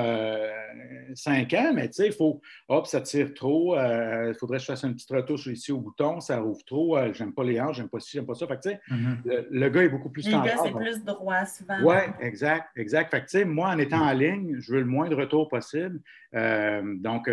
5 1.15 1.53
euh, 1.53 1.57
ans, 1.57 1.73
mais 1.73 1.87
tu 1.87 1.93
sais, 1.93 2.07
il 2.07 2.13
faut, 2.13 2.41
hop, 2.67 2.87
ça 2.87 2.99
tire 3.01 3.33
trop, 3.33 3.77
euh, 3.77 4.31
il 4.33 4.37
faudrait 4.37 4.57
que 4.57 4.63
je 4.63 4.67
fasse 4.67 4.83
une 4.83 4.93
petite 4.93 5.11
retouche 5.11 5.47
ici 5.47 5.71
au 5.71 5.79
bouton, 5.79 6.19
ça 6.19 6.39
rouvre 6.39 6.63
trop, 6.65 6.97
j'aime 7.13 7.33
pas 7.33 7.43
les 7.43 7.61
hanches, 7.61 7.77
j'aime 7.77 7.89
pas 7.89 7.99
ci, 7.99 8.11
j'aime 8.13 8.25
pas 8.25 8.33
ça. 8.33 8.45
Fait 8.47 8.57
que, 8.57 8.61
tu 8.61 8.69
sais, 8.69 8.81
mm-hmm. 8.91 9.45
le, 9.49 9.69
gars 9.69 9.83
est 9.83 9.89
beaucoup 9.89 10.09
plus 10.09 10.23
standard. 10.23 10.43
Le 10.43 10.49
gars, 10.49 10.57
c'est 10.63 10.71
plus 10.71 11.05
droit 11.05 11.45
souvent. 11.45 11.77
Oui, 11.83 11.95
exact, 12.19 12.67
exact. 12.75 13.11
Fait 13.11 13.21
que, 13.21 13.25
tu 13.25 13.37
sais, 13.39 13.45
moi, 13.45 13.69
en 13.69 13.77
étant 13.77 14.01
en 14.01 14.13
ligne, 14.13 14.57
je 14.59 14.73
veux 14.73 14.79
le 14.79 14.85
moins 14.85 15.07
de 15.07 15.15
retour 15.15 15.47
possible. 15.47 16.01
donc, 16.33 17.29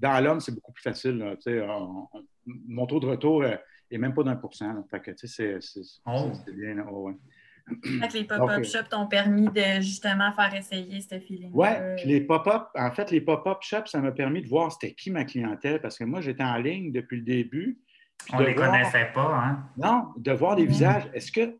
dans 0.00 0.24
l'homme, 0.24 0.40
c'est 0.40 0.54
beaucoup 0.54 0.72
plus 0.72 0.82
facile. 0.82 1.36
Tu 1.36 1.52
sais, 1.52 1.66
mon 2.46 2.86
taux 2.86 2.98
de 2.98 3.06
retour 3.06 3.44
est 3.44 3.98
même 3.98 4.14
pas 4.14 4.24
d'un 4.24 4.36
pour 4.36 4.54
cent. 4.54 4.84
Fait 4.90 5.00
que, 5.00 5.12
tu 5.12 5.28
sais, 5.28 5.58
c'est 5.60 5.82
oh. 6.06 6.32
bien. 6.52 6.84
Oh, 7.68 8.06
les 8.12 8.24
pop-up 8.24 8.64
shops 8.64 8.88
t'ont 8.90 9.06
permis 9.06 9.48
de 9.48 9.80
justement 9.80 10.32
faire 10.32 10.54
essayer 10.54 11.00
ce 11.00 11.18
feeling. 11.18 11.50
Oui, 11.52 11.68
les 12.04 12.20
pop-up, 12.20 12.68
en 12.74 12.90
fait, 12.92 13.10
les 13.10 13.20
pop-up 13.20 13.58
shops, 13.60 13.86
ça 13.86 14.00
m'a 14.00 14.12
permis 14.12 14.42
de 14.42 14.48
voir 14.48 14.72
c'était 14.72 14.94
qui 14.94 15.10
ma 15.10 15.24
clientèle 15.24 15.80
parce 15.80 15.98
que 15.98 16.04
moi, 16.04 16.20
j'étais 16.20 16.42
en 16.42 16.56
ligne 16.56 16.92
depuis 16.92 17.18
le 17.18 17.24
début. 17.24 17.78
On 18.32 18.40
ne 18.40 18.46
les 18.46 18.54
connaissait 18.54 19.10
pas, 19.14 19.34
hein? 19.34 19.64
Non, 19.76 20.12
de 20.16 20.32
voir 20.32 20.56
des 20.56 20.64
mm. 20.64 20.68
visages. 20.68 21.10
Est-ce 21.14 21.32
que 21.32 21.56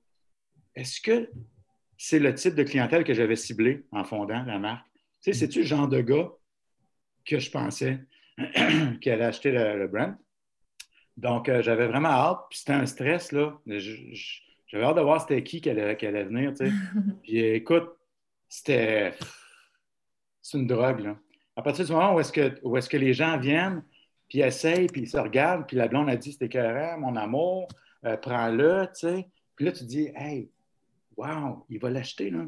est-ce 0.75 1.01
que 1.01 1.31
c'est 1.97 2.19
le 2.19 2.35
type 2.35 2.55
de 2.55 2.63
clientèle 2.63 3.05
que 3.05 3.13
j'avais 3.13 3.37
ciblé 3.37 3.85
en 3.93 4.05
fondant 4.05 4.43
la 4.45 4.59
marque? 4.59 4.87
Tu 5.23 5.33
sais, 5.33 5.41
c'est-tu 5.41 5.61
le 5.61 5.67
genre 5.67 5.89
de 5.89 6.01
gars 6.01 6.31
que 7.27 7.39
je 7.39 7.51
pensais 7.51 7.99
qui 9.01 9.11
allait 9.11 9.25
acheter 9.25 9.51
le, 9.53 9.87
brand? 9.89 10.17
Donc, 11.17 11.49
euh, 11.49 11.61
j'avais 11.61 11.87
vraiment 11.87 12.09
hâte, 12.09 12.39
puis 12.49 12.59
c'était 12.59 12.73
un 12.73 12.87
stress, 12.87 13.33
là. 13.33 13.59
J'avais 14.71 14.85
hâte 14.85 14.97
de 14.97 15.01
voir 15.01 15.21
c'était 15.21 15.43
qui 15.43 15.61
qui 15.61 15.69
allait, 15.69 15.95
venir, 16.25 16.53
tu 16.55 16.67
sais. 16.67 16.73
Puis 17.23 17.39
écoute, 17.39 17.91
c'était... 18.49 19.15
C'est 20.41 20.59
une 20.59 20.67
drogue, 20.67 21.01
là. 21.01 21.19
À 21.57 21.63
partir 21.63 21.85
du 21.85 21.93
moment 21.93 22.15
où 22.15 22.21
est-ce 22.21 22.33
que, 22.33 22.41
est 22.41 22.89
que 22.89 22.97
les 22.97 23.13
gens 23.13 23.37
viennent, 23.37 23.83
puis 24.29 24.41
essayent, 24.41 24.87
puis 24.87 25.03
ils 25.03 25.09
se 25.09 25.19
regardent, 25.19 25.67
puis 25.67 25.77
la 25.77 25.89
blonde 25.89 26.09
a 26.09 26.17
dit 26.17 26.33
«c'était 26.33 26.47
écœurant, 26.47 26.99
mon 26.99 27.17
amour, 27.17 27.69
euh, 28.05 28.17
prends-le», 28.17 28.87
tu 28.95 29.01
sais. 29.01 29.29
Puis 29.57 29.65
là, 29.67 29.73
tu 29.73 29.85
dis 29.85 30.11
«Hey, 30.15 30.51
wow, 31.17 31.67
il 31.69 31.81
va 31.81 31.91
l'acheter, 31.91 32.31
là. 32.31 32.47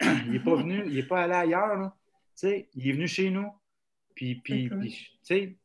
il 0.26 0.32
n'est 0.32 0.40
pas 0.40 0.54
venu, 0.54 0.84
il 0.86 0.94
n'est 0.94 1.02
pas 1.02 1.22
allé 1.22 1.34
ailleurs, 1.34 1.76
là. 1.76 1.94
Tu 2.36 2.48
sais, 2.48 2.68
il 2.74 2.88
est 2.88 2.92
venu 2.92 3.08
chez 3.08 3.30
nous. 3.30 3.50
Puis, 4.14 4.36
puis, 4.36 4.70
tu 4.70 4.96
sais, 5.22 5.56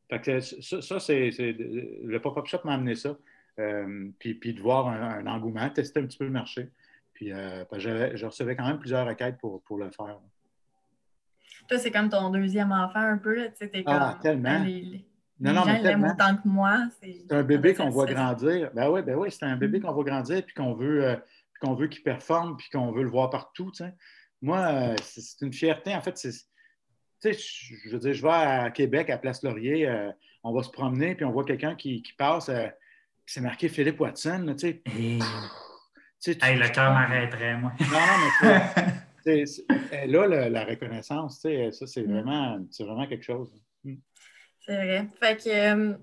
ça, 0.61 0.81
ça 0.81 0.99
c'est, 0.99 1.29
le 1.29 2.19
pop-up 2.19 2.47
shop 2.47 2.59
m'a 2.65 2.73
amené 2.73 2.95
ça. 2.95 3.15
Euh, 3.59 4.09
puis, 4.19 4.53
de 4.53 4.61
voir 4.61 4.87
un, 4.87 5.27
engouement, 5.27 5.69
tester 5.69 5.99
un 5.99 6.05
petit 6.05 6.17
peu 6.17 6.25
le 6.25 6.31
marché. 6.31 6.69
Puis 7.13 7.33
euh, 7.33 7.65
je 7.77 8.25
recevais 8.25 8.55
quand 8.55 8.65
même 8.65 8.79
plusieurs 8.79 9.05
requêtes 9.05 9.37
pour, 9.37 9.61
le 9.77 9.91
faire. 9.91 10.17
Toi, 11.67 11.77
c'est 11.77 11.91
comme 11.91 12.09
ton 12.09 12.29
deuxième 12.29 12.71
enfant 12.71 13.01
un 13.01 13.17
peu. 13.17 13.35
Là. 13.35 13.47
ah, 13.85 14.17
tellement. 14.21 14.63
Les, 14.63 15.05
non, 15.41 15.53
non, 15.53 15.63
gens 15.63 15.81
l'aiment 15.81 16.05
autant 16.05 16.35
que 16.35 16.47
moi. 16.47 16.87
C'est 17.01 17.31
un 17.31 17.43
bébé 17.43 17.73
qu'on 17.73 17.89
voit 17.89 18.05
grandir. 18.05 18.71
Ben 18.73 18.89
oui, 18.89 19.01
ben 19.01 19.15
oui, 19.15 19.29
c'est 19.31 19.45
un 19.45 19.57
bébé 19.57 19.79
mm-hmm. 19.79 19.81
qu'on 19.83 19.93
voit 19.93 20.03
grandir 20.03 20.45
puis 20.45 20.53
qu'on 20.53 20.73
veut, 20.73 21.05
euh, 21.05 21.15
qu'on 21.61 21.75
veut 21.75 21.87
qu'il 21.87 22.03
performe 22.03 22.55
puis 22.55 22.69
qu'on 22.69 22.91
veut 22.91 23.03
le 23.03 23.09
voir 23.09 23.29
partout. 23.29 23.71
Moi, 24.41 24.95
c'est 25.01 25.45
une 25.45 25.53
fierté. 25.53 25.93
En 25.93 26.01
fait, 26.01 26.17
c'est. 26.17 26.31
je 27.23 27.91
veux 27.91 27.99
dire, 27.99 28.13
je 28.13 28.21
vais 28.21 28.29
à 28.29 28.71
Québec, 28.71 29.09
à 29.09 29.17
Place 29.17 29.43
Laurier, 29.43 30.09
on 30.43 30.53
va 30.53 30.63
se 30.63 30.69
promener, 30.69 31.15
puis 31.15 31.25
on 31.25 31.31
voit 31.31 31.43
quelqu'un 31.43 31.75
qui, 31.75 32.01
qui, 32.01 32.13
passe 32.13 32.49
c'est 33.29 33.41
marqué 33.41 33.69
Philippe 33.69 33.99
Watson, 33.99 34.55
tu 34.57 34.81
sais. 36.19 36.41
le 36.55 36.73
cœur 36.73 36.91
m'arrêterait, 36.91 37.57
moi. 37.57 37.73
non, 37.79 37.87
non, 37.87 38.59
mais 39.23 39.45
c'est, 39.45 39.65
là, 40.07 40.49
la, 40.49 40.65
reconnaissance, 40.65 41.39
tu 41.39 41.49
sais, 41.49 41.71
ça, 41.71 41.85
c'est 41.85 42.01
mm. 42.01 42.11
vraiment, 42.11 42.59
c'est 42.71 42.83
vraiment 42.83 43.05
quelque 43.05 43.23
chose. 43.23 43.53
Mm. 43.83 43.95
C'est 44.65 44.75
vrai. 44.75 45.07
Fait 45.19 45.37
que, 45.37 45.49
euh, 45.49 45.93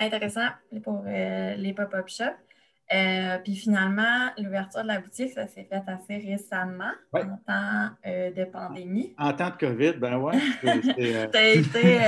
intéressant 0.00 0.48
pour 0.82 1.04
euh, 1.06 1.54
les 1.54 1.72
pop-up 1.72 2.08
shops. 2.08 2.24
Euh, 2.92 3.38
puis 3.38 3.54
finalement, 3.54 4.30
l'ouverture 4.36 4.82
de 4.82 4.88
la 4.88 5.00
boutique, 5.00 5.30
ça 5.30 5.46
s'est 5.46 5.64
fait 5.64 5.82
assez 5.86 6.16
récemment, 6.16 6.92
en 7.12 7.36
temps 7.46 7.90
de 8.04 8.44
pandémie. 8.44 9.14
En 9.16 9.32
temps 9.32 9.50
de 9.50 9.56
COVID, 9.56 9.92
ben 9.94 10.16
ouais. 10.16 10.38
tu 11.30 11.36
as 11.36 11.48
été 11.48 11.98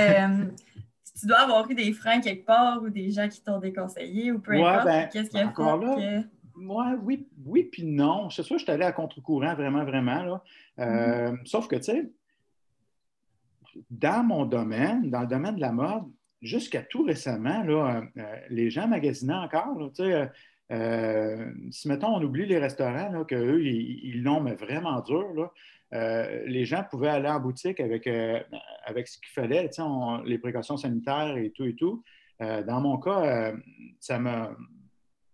tu 1.19 1.27
dois 1.27 1.39
avoir 1.39 1.69
eu 1.69 1.75
des 1.75 1.93
freins 1.93 2.19
quelque 2.19 2.45
part 2.45 2.81
ou 2.83 2.89
des 2.89 3.09
gens 3.11 3.27
qui 3.29 3.41
t'ont 3.41 3.59
déconseillé 3.59 4.31
ou 4.31 4.39
peu 4.39 4.53
importe. 4.53 4.85
Ben, 4.85 5.09
qu'est-ce 5.11 5.29
qu'il 5.29 5.39
y 5.39 5.43
a 5.43 5.47
encore 5.47 5.77
là? 5.77 6.23
Moi, 6.57 6.95
oui, 7.03 7.27
oui, 7.45 7.63
puis 7.63 7.83
non. 7.83 8.29
C'est 8.29 8.43
sûr, 8.43 8.57
je 8.57 8.63
suis 8.63 8.71
allé 8.71 8.85
à 8.85 8.91
contre-courant, 8.93 9.53
vraiment, 9.55 9.83
vraiment. 9.83 10.23
Là. 10.23 10.43
Euh, 10.79 11.31
mm-hmm. 11.31 11.45
Sauf 11.45 11.67
que, 11.67 11.75
tu 11.75 11.83
sais, 11.83 12.09
dans 13.89 14.23
mon 14.23 14.45
domaine, 14.45 15.09
dans 15.09 15.21
le 15.21 15.27
domaine 15.27 15.55
de 15.55 15.61
la 15.61 15.73
mode, 15.73 16.05
jusqu'à 16.41 16.81
tout 16.81 17.03
récemment, 17.03 17.63
là, 17.63 18.03
euh, 18.17 18.35
les 18.49 18.69
gens 18.69 18.87
magasinaient 18.87 19.33
encore. 19.33 19.91
tu 19.95 20.03
sais, 20.03 20.31
euh, 20.71 21.51
si, 21.71 21.87
mettons, 21.87 22.15
on 22.15 22.23
oublie 22.23 22.45
les 22.45 22.57
restaurants, 22.57 23.23
qu'eux, 23.25 23.63
ils 23.63 24.23
l'ont, 24.23 24.41
mais 24.41 24.55
vraiment 24.55 24.99
dur, 25.01 25.33
là, 25.35 25.51
euh, 25.93 26.43
les 26.47 26.65
gens 26.65 26.83
pouvaient 26.89 27.09
aller 27.09 27.29
en 27.29 27.39
boutique 27.39 27.79
avec, 27.79 28.07
euh, 28.07 28.39
avec 28.85 29.07
ce 29.07 29.19
qu'il 29.19 29.29
fallait, 29.29 29.69
les 30.25 30.37
précautions 30.39 30.77
sanitaires 30.77 31.37
et 31.37 31.51
tout 31.51 31.65
et 31.65 31.75
tout. 31.75 32.03
Dans 32.39 32.81
mon 32.81 32.97
cas, 32.97 33.53
ça 34.01 34.19
me... 34.19 34.47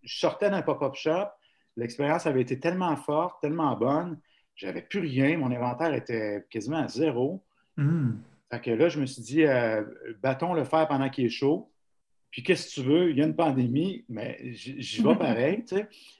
je 0.03 0.19
sortais 0.19 0.51
d'un 0.51 0.61
pop-up 0.61 0.93
shop, 0.93 1.29
l'expérience 1.75 2.27
avait 2.27 2.41
été 2.41 2.59
tellement 2.59 2.95
forte, 2.95 3.41
tellement 3.41 3.75
bonne, 3.75 4.19
j'avais 4.55 4.83
plus 4.83 4.99
rien, 4.99 5.35
mon 5.37 5.51
inventaire 5.51 5.95
était 5.95 6.45
quasiment 6.51 6.77
à 6.77 6.87
zéro. 6.87 7.43
Hmm. 7.75 8.17
Fait 8.51 8.61
que 8.61 8.69
là, 8.69 8.87
je 8.87 8.99
me 8.99 9.07
suis 9.07 9.23
dit, 9.23 9.43
battons 10.21 10.53
le 10.53 10.63
fer 10.63 10.87
pendant 10.87 11.09
qu'il 11.09 11.25
est 11.25 11.29
chaud. 11.29 11.70
Puis 12.31 12.43
qu'est-ce 12.43 12.69
que 12.75 12.81
tu 12.81 12.87
veux? 12.87 13.09
Il 13.11 13.17
y 13.17 13.21
a 13.21 13.25
une 13.25 13.35
pandémie, 13.35 14.05
mais 14.07 14.39
j'y 14.53 15.03
vais 15.03 15.15
pareil. 15.15 15.63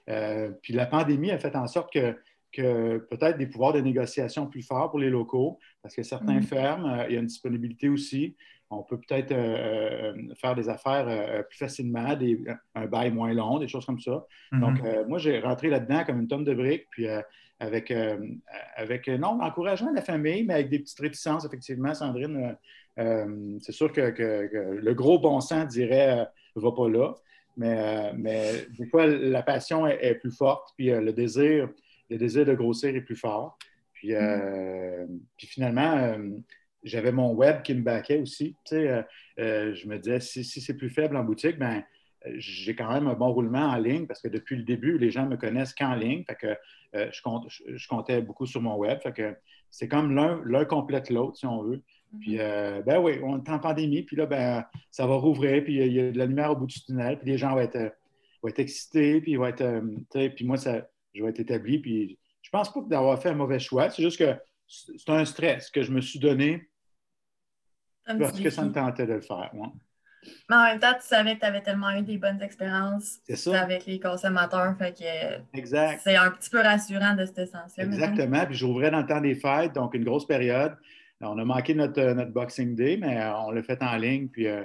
Euh, 0.10 0.52
puis 0.62 0.74
la 0.74 0.86
pandémie 0.86 1.32
a 1.32 1.40
fait 1.40 1.56
en 1.56 1.68
sorte 1.68 1.92
que, 1.92 2.18
que 2.52 2.98
peut-être 3.10 3.38
des 3.38 3.48
pouvoirs 3.48 3.72
de 3.72 3.80
négociation 3.80 4.48
plus 4.48 4.62
forts 4.62 4.90
pour 4.90 5.00
les 5.00 5.10
locaux, 5.10 5.58
parce 5.82 5.96
que 5.96 6.04
certains 6.04 6.40
mm. 6.40 6.44
ferment, 6.44 6.90
euh, 6.90 7.06
il 7.08 7.14
y 7.14 7.18
a 7.18 7.22
une 7.22 7.28
disponibilité 7.28 7.88
aussi. 7.88 8.36
On 8.70 8.84
peut 8.84 9.00
peut-être 9.00 9.32
euh, 9.32 10.14
faire 10.36 10.56
des 10.56 10.70
affaires 10.70 11.46
plus 11.50 11.58
facilement, 11.58 12.16
des, 12.16 12.42
un 12.76 12.86
bail 12.88 13.12
moins 13.12 13.34
long, 13.34 13.60
des 13.60 13.68
choses 13.68 13.86
comme 13.86 14.00
ça. 14.00 14.26
Mm-hmm. 14.52 14.60
Donc, 14.60 15.08
moi, 15.10 15.18
j'ai 15.18 15.40
rentré 15.40 15.70
là-dedans 15.70 16.04
comme 16.06 16.22
une 16.22 16.28
tonne 16.28 16.46
de 16.46 16.54
briques, 16.54 16.88
puis 16.90 17.06
avec, 17.60 17.94
avec, 18.78 19.10
non, 19.10 19.42
encouragement 19.42 19.92
de 19.92 19.98
la 19.98 20.02
famille, 20.02 20.46
mais 20.46 20.54
avec 20.54 20.70
des 20.70 20.80
petites 20.80 21.02
réticences, 21.02 21.44
effectivement, 21.44 21.94
Sandrine 21.94 22.56
euh, 23.00 23.58
c'est 23.62 23.72
sûr 23.72 23.92
que, 23.92 24.02
le 24.02 24.94
gros 24.94 25.20
bon 25.20 25.40
sens 25.40 25.68
dirait 25.68 26.16
ne 26.16 26.22
euh, 26.22 26.26
va 26.56 26.72
pas 26.72 26.90
là, 26.90 27.16
mais, 27.58 27.76
euh, 27.78 28.12
mais, 28.16 28.66
des 28.78 28.86
fois, 28.86 29.08
la 29.08 29.44
passion 29.44 29.88
est, 29.88 30.16
plus 30.16 30.36
forte, 30.36 30.74
puis 30.78 30.88
le, 30.88 31.14
désir, 31.14 31.70
le 32.10 32.18
désir 32.18 32.46
de 32.46 32.54
grossir 32.54 32.96
est 32.96 33.02
plus 33.02 33.16
fort. 33.16 33.58
Puis, 33.94 34.14
mm. 34.14 35.20
puis 35.38 35.48
finalement, 35.48 36.18
j'avais 36.84 37.12
mon 37.12 37.34
web 37.34 37.62
qui 37.62 37.76
me 37.76 37.82
baquait 37.82 38.20
aussi. 38.20 38.56
je 38.70 39.88
me 39.88 39.98
disais, 39.98 40.20
si, 40.20 40.44
c'est 40.44 40.76
plus 40.76 40.90
faible 40.90 41.16
en 41.16 41.24
boutique, 41.24 41.58
ben, 41.58 41.84
j'ai 42.36 42.76
quand 42.76 42.92
même 42.92 43.08
un 43.08 43.16
bon 43.16 43.32
roulement 43.32 43.70
en 43.70 43.78
ligne 43.78 44.06
parce 44.06 44.22
que 44.22 44.28
depuis 44.28 44.56
le 44.56 44.64
début, 44.64 45.00
les 45.00 45.10
gens 45.10 45.26
me 45.26 45.38
connaissent 45.38 45.74
qu'en 45.74 45.96
ligne. 45.96 46.24
Fait 46.26 46.36
que, 46.36 46.56
je, 46.94 47.22
compte, 47.22 47.48
je, 47.50 47.88
comptais 47.88 48.22
beaucoup 48.22 48.46
sur 48.46 48.62
mon 48.62 48.76
web. 48.76 49.00
Fait 49.02 49.14
que 49.14 49.36
c'est 49.70 49.88
comme 49.88 50.16
l'un 50.16 50.66
complète 50.66 51.10
l'autre, 51.10 51.38
si 51.38 51.46
on 51.46 51.64
veut. 51.64 51.82
Puis, 52.20 52.40
euh, 52.40 52.82
ben 52.86 53.00
oui, 53.00 53.20
on 53.24 53.42
est 53.42 53.50
en 53.50 53.60
pandémie, 53.60 54.04
puis 54.04 54.16
là, 54.16 54.26
ben, 54.26 54.66
ça 54.90 55.08
va 55.08 55.16
rouvrir, 55.16 55.64
puis 55.64 55.78
il 55.78 55.94
y 55.94 56.00
a 56.00 56.12
de 56.12 56.18
la 56.18 56.26
lumière 56.26 56.52
au 56.52 56.56
bout 56.56 56.66
du 56.68 56.82
tunnel, 56.84 57.18
puis 57.18 57.32
les 57.32 57.38
gens 57.38 57.54
vont 57.54 57.62
être, 57.62 57.78
euh, 57.78 57.90
vont 58.44 58.50
être 58.50 58.60
excités, 58.60 59.22
puis 59.22 59.36
vont 59.38 59.46
être, 59.46 59.62
euh, 59.62 60.30
puis 60.30 60.46
moi, 60.46 60.58
ça, 60.58 60.88
je 61.14 61.24
vais 61.24 61.30
être 61.30 61.40
établi, 61.40 61.80
puis 61.80 62.18
je 62.42 62.50
pense 62.50 62.72
pas 62.74 62.82
d'avoir 62.82 63.22
fait 63.22 63.30
un 63.30 63.36
mauvais 63.36 63.60
choix, 63.60 63.90
c'est 63.90 64.04
juste 64.04 64.20
que 64.20 64.36
c'est 64.68 65.10
un 65.10 65.26
stress 65.26 65.70
que 65.70 65.84
je 65.84 65.92
me 65.92 66.02
suis 66.02 66.20
donné 66.20 66.70
parce 68.06 68.40
que 68.40 68.50
ça 68.50 68.64
me 68.64 68.72
tentait 68.72 69.06
de 69.06 69.14
le 69.14 69.22
faire. 69.22 69.52
Mais 69.54 70.56
en 70.56 70.64
même 70.64 70.80
temps, 70.80 70.94
tu 70.94 71.08
savais 71.08 71.36
que 71.36 71.42
tu 71.42 71.46
avais 71.46 71.62
tellement 71.62 71.92
eu 71.92 72.04
des 72.04 72.18
bonnes 72.18 72.42
expériences 72.42 73.20
avec 73.54 73.86
les 73.86 74.00
consommateurs, 74.00 74.76
fait 74.78 74.94
que 74.94 75.98
c'est 75.98 76.16
un 76.16 76.32
petit 76.32 76.50
peu 76.50 76.62
rassurant 76.62 77.16
de 77.16 77.26
ce 77.26 77.46
sens-là. 77.46 77.84
Exactement, 77.84 78.46
puis 78.46 78.56
j'ouvrais 78.56 78.92
dans 78.92 79.02
le 79.02 79.08
temps 79.08 79.22
des 79.22 79.36
fêtes, 79.36 79.74
donc 79.74 79.94
une 79.94 80.04
grosse 80.04 80.28
période. 80.28 80.76
On 81.22 81.38
a 81.38 81.46
manqué 81.46 81.74
notre, 81.76 82.00
euh, 82.00 82.14
notre 82.14 82.32
Boxing 82.32 82.76
Day, 82.76 82.98
mais 82.98 83.22
euh, 83.22 83.38
on 83.38 83.52
l'a 83.52 83.64
fait 83.64 83.82
en 83.84 83.96
ligne, 83.96 84.28
puis 84.28 84.48
euh, 84.48 84.64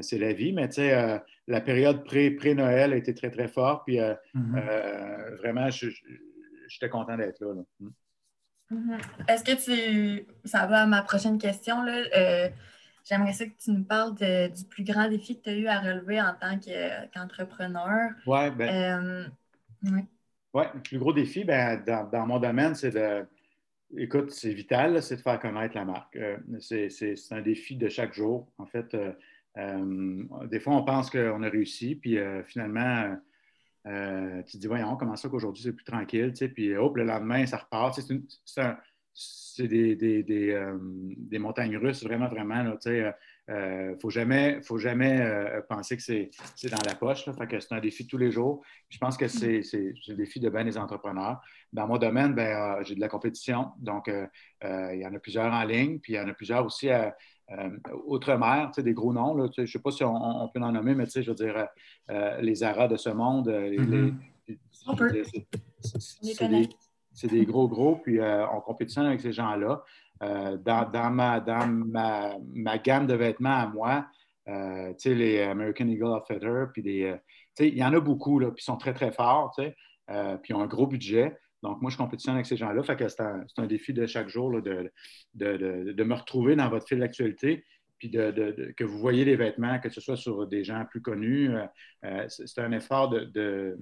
c'est 0.00 0.18
la 0.18 0.32
vie. 0.32 0.52
Mais 0.52 0.68
tu 0.68 0.76
sais, 0.76 1.20
la 1.46 1.60
période 1.60 2.04
pré-Noël 2.04 2.92
a 2.92 2.96
été 2.96 3.14
très, 3.14 3.30
très 3.30 3.48
forte. 3.48 3.84
Puis 3.86 3.98
mm-hmm. 3.98 5.36
vraiment, 5.38 5.68
j'étais 5.70 6.88
content 6.88 7.16
d'être 7.16 7.40
là. 7.40 7.54
Mm. 7.80 7.88
Mm-hmm. 8.70 8.98
Est-ce 9.28 9.44
que 9.44 9.64
tu. 9.64 10.26
Ça 10.44 10.66
va 10.66 10.82
à 10.82 10.86
ma 10.86 11.02
prochaine 11.02 11.38
question. 11.38 11.84
J'aimerais 13.04 13.32
ça 13.32 13.46
que 13.46 13.58
tu 13.58 13.70
nous 13.72 13.84
parles 13.84 14.14
du 14.14 14.64
plus 14.68 14.84
grand 14.84 15.08
défi 15.08 15.38
que 15.38 15.44
tu 15.44 15.50
as 15.50 15.56
eu 15.56 15.66
à 15.66 15.80
relever 15.80 16.20
en 16.20 16.34
tant 16.34 16.58
qu'entrepreneur. 17.12 18.10
oui, 18.26 18.50
ben, 18.50 19.32
ouais. 20.54 20.68
le 20.74 20.80
plus 20.80 20.98
gros 20.98 21.12
défi 21.12 21.44
ben, 21.44 21.82
dans, 21.84 22.08
dans, 22.10 22.26
mon 22.26 22.38
domaine, 22.38 22.74
c'est 22.74 22.90
de, 22.92 23.26
Écoute, 23.96 24.30
c'est 24.30 24.54
vital, 24.54 25.02
c'est 25.02 25.16
de 25.16 25.20
faire 25.20 25.38
connaître 25.38 25.74
la 25.74 25.84
marque. 25.84 26.16
Euh, 26.16 26.38
c'est 26.60 27.14
un 27.30 27.42
défi 27.42 27.76
de 27.76 27.88
chaque 27.88 28.14
jour. 28.14 28.50
En 28.56 28.66
fait, 28.66 28.94
euh, 28.94 29.12
euh, 29.58 30.24
des 30.46 30.60
fois, 30.60 30.74
on 30.74 30.84
pense 30.84 31.10
qu'on 31.10 31.42
a 31.42 31.48
réussi, 31.48 31.94
puis 31.96 32.16
finalement, 32.46 33.16
tu 33.84 33.90
te 33.90 34.56
dis, 34.56 34.66
voyons, 34.66 34.96
comment 34.96 35.16
ça 35.16 35.28
qu'aujourd'hui 35.28 35.64
c'est 35.64 35.72
plus 35.72 35.84
tranquille, 35.84 36.30
tu 36.30 36.36
sais, 36.36 36.48
puis 36.48 36.74
hop, 36.74 36.96
le 36.96 37.04
lendemain, 37.04 37.44
ça 37.44 37.58
repart. 37.58 38.00
C'est 39.14 39.68
des, 39.68 41.38
montagnes 41.38 41.76
russes, 41.76 42.02
vraiment, 42.02 42.28
vraiment. 42.28 42.74
Ne 43.48 43.94
faut 44.00 44.10
jamais, 44.10 44.60
faut 44.62 44.78
jamais 44.78 45.20
penser 45.68 45.96
que 45.96 46.02
c'est 46.02 46.30
dans 46.70 46.82
la 46.86 46.94
poche. 46.94 47.26
Là, 47.26 47.32
fait 47.32 47.46
que 47.46 47.60
c'est 47.60 47.74
un 47.74 47.80
défi 47.80 48.04
de 48.04 48.08
tous 48.08 48.18
les 48.18 48.30
jours. 48.30 48.62
Je 48.88 48.98
pense 48.98 49.16
que 49.16 49.28
c'est 49.28 49.62
le 49.72 50.14
défi 50.14 50.40
de 50.40 50.48
bien 50.48 50.64
des 50.64 50.78
entrepreneurs. 50.78 51.40
Dans 51.72 51.86
mon 51.86 51.98
domaine, 51.98 52.34
ben, 52.34 52.78
euh, 52.78 52.82
j'ai 52.84 52.94
de 52.94 53.00
la 53.00 53.08
compétition. 53.08 53.70
Donc, 53.78 54.08
euh, 54.08 54.26
euh, 54.64 54.94
il 54.94 55.00
y 55.00 55.06
en 55.06 55.14
a 55.14 55.18
plusieurs 55.18 55.52
en 55.52 55.64
ligne, 55.64 55.98
puis 55.98 56.12
il 56.12 56.16
y 56.16 56.20
en 56.20 56.28
a 56.28 56.34
plusieurs 56.34 56.64
aussi 56.64 56.90
à, 56.90 57.16
outre-mer, 58.06 58.70
des 58.78 58.94
gros 58.94 59.12
noms. 59.12 59.36
je 59.54 59.62
ne 59.62 59.66
sais 59.66 59.78
pas 59.78 59.90
si 59.90 60.02
on, 60.04 60.48
peut 60.48 60.60
en 60.62 60.72
nommer, 60.72 60.94
mais 60.94 61.04
je 61.06 61.20
veux 61.20 61.34
dire, 61.34 61.66
les 62.40 62.62
ARA 62.62 62.88
de 62.88 62.96
ce 62.96 63.10
monde, 63.10 63.48
mm-hmm. 63.50 64.14
C'est 67.14 67.28
des, 67.28 67.44
gros, 67.44 67.68
gros, 67.68 67.96
puis 67.96 68.18
on 68.20 68.60
compétitionne 68.60 69.06
avec 69.06 69.20
ces 69.20 69.32
gens-là. 69.32 69.82
dans, 70.20 71.10
ma, 71.10 71.40
dans 71.40 71.66
ma, 71.66 72.78
gamme 72.78 73.06
de 73.06 73.14
vêtements 73.14 73.58
à 73.58 73.66
moi, 73.66 74.06
les 74.46 75.42
American 75.42 75.88
Eagle 75.88 76.04
Outfitter, 76.04 76.64
puis 76.72 76.82
il 77.60 77.78
y 77.78 77.84
en 77.84 77.92
a 77.92 78.00
beaucoup, 78.00 78.38
là, 78.38 78.48
puis 78.48 78.62
ils 78.62 78.64
sont 78.64 78.76
très, 78.76 78.94
très 78.94 79.12
forts, 79.12 79.54
puis 79.56 79.66
ils 80.50 80.54
ont 80.54 80.62
un 80.62 80.66
gros 80.66 80.86
budget. 80.86 81.36
Donc, 81.62 81.80
moi, 81.80 81.90
je 81.90 81.96
compétitionne 81.96 82.34
avec 82.34 82.46
ces 82.46 82.56
gens-là. 82.56 82.82
Fait 82.82 82.96
que 82.96 83.08
c'est 83.08 83.20
un, 83.22 83.66
défi 83.66 83.92
de 83.92 84.06
chaque 84.06 84.28
jour 84.28 84.50
de, 84.60 84.90
de, 85.34 86.04
me 86.04 86.14
retrouver 86.14 86.56
dans 86.56 86.68
votre 86.68 86.86
fil 86.86 86.98
d'actualité, 86.98 87.64
puis 88.02 88.74
que 88.76 88.82
vous 88.82 88.98
voyez 88.98 89.24
les 89.24 89.36
vêtements, 89.36 89.78
que 89.78 89.88
ce 89.88 90.00
soit 90.00 90.16
sur 90.16 90.46
des 90.48 90.64
gens 90.64 90.84
plus 90.90 91.00
connus. 91.00 91.54
Euh, 91.54 91.66
euh, 92.04 92.26
c'est 92.28 92.60
un 92.60 92.72
effort 92.72 93.08
de, 93.08 93.78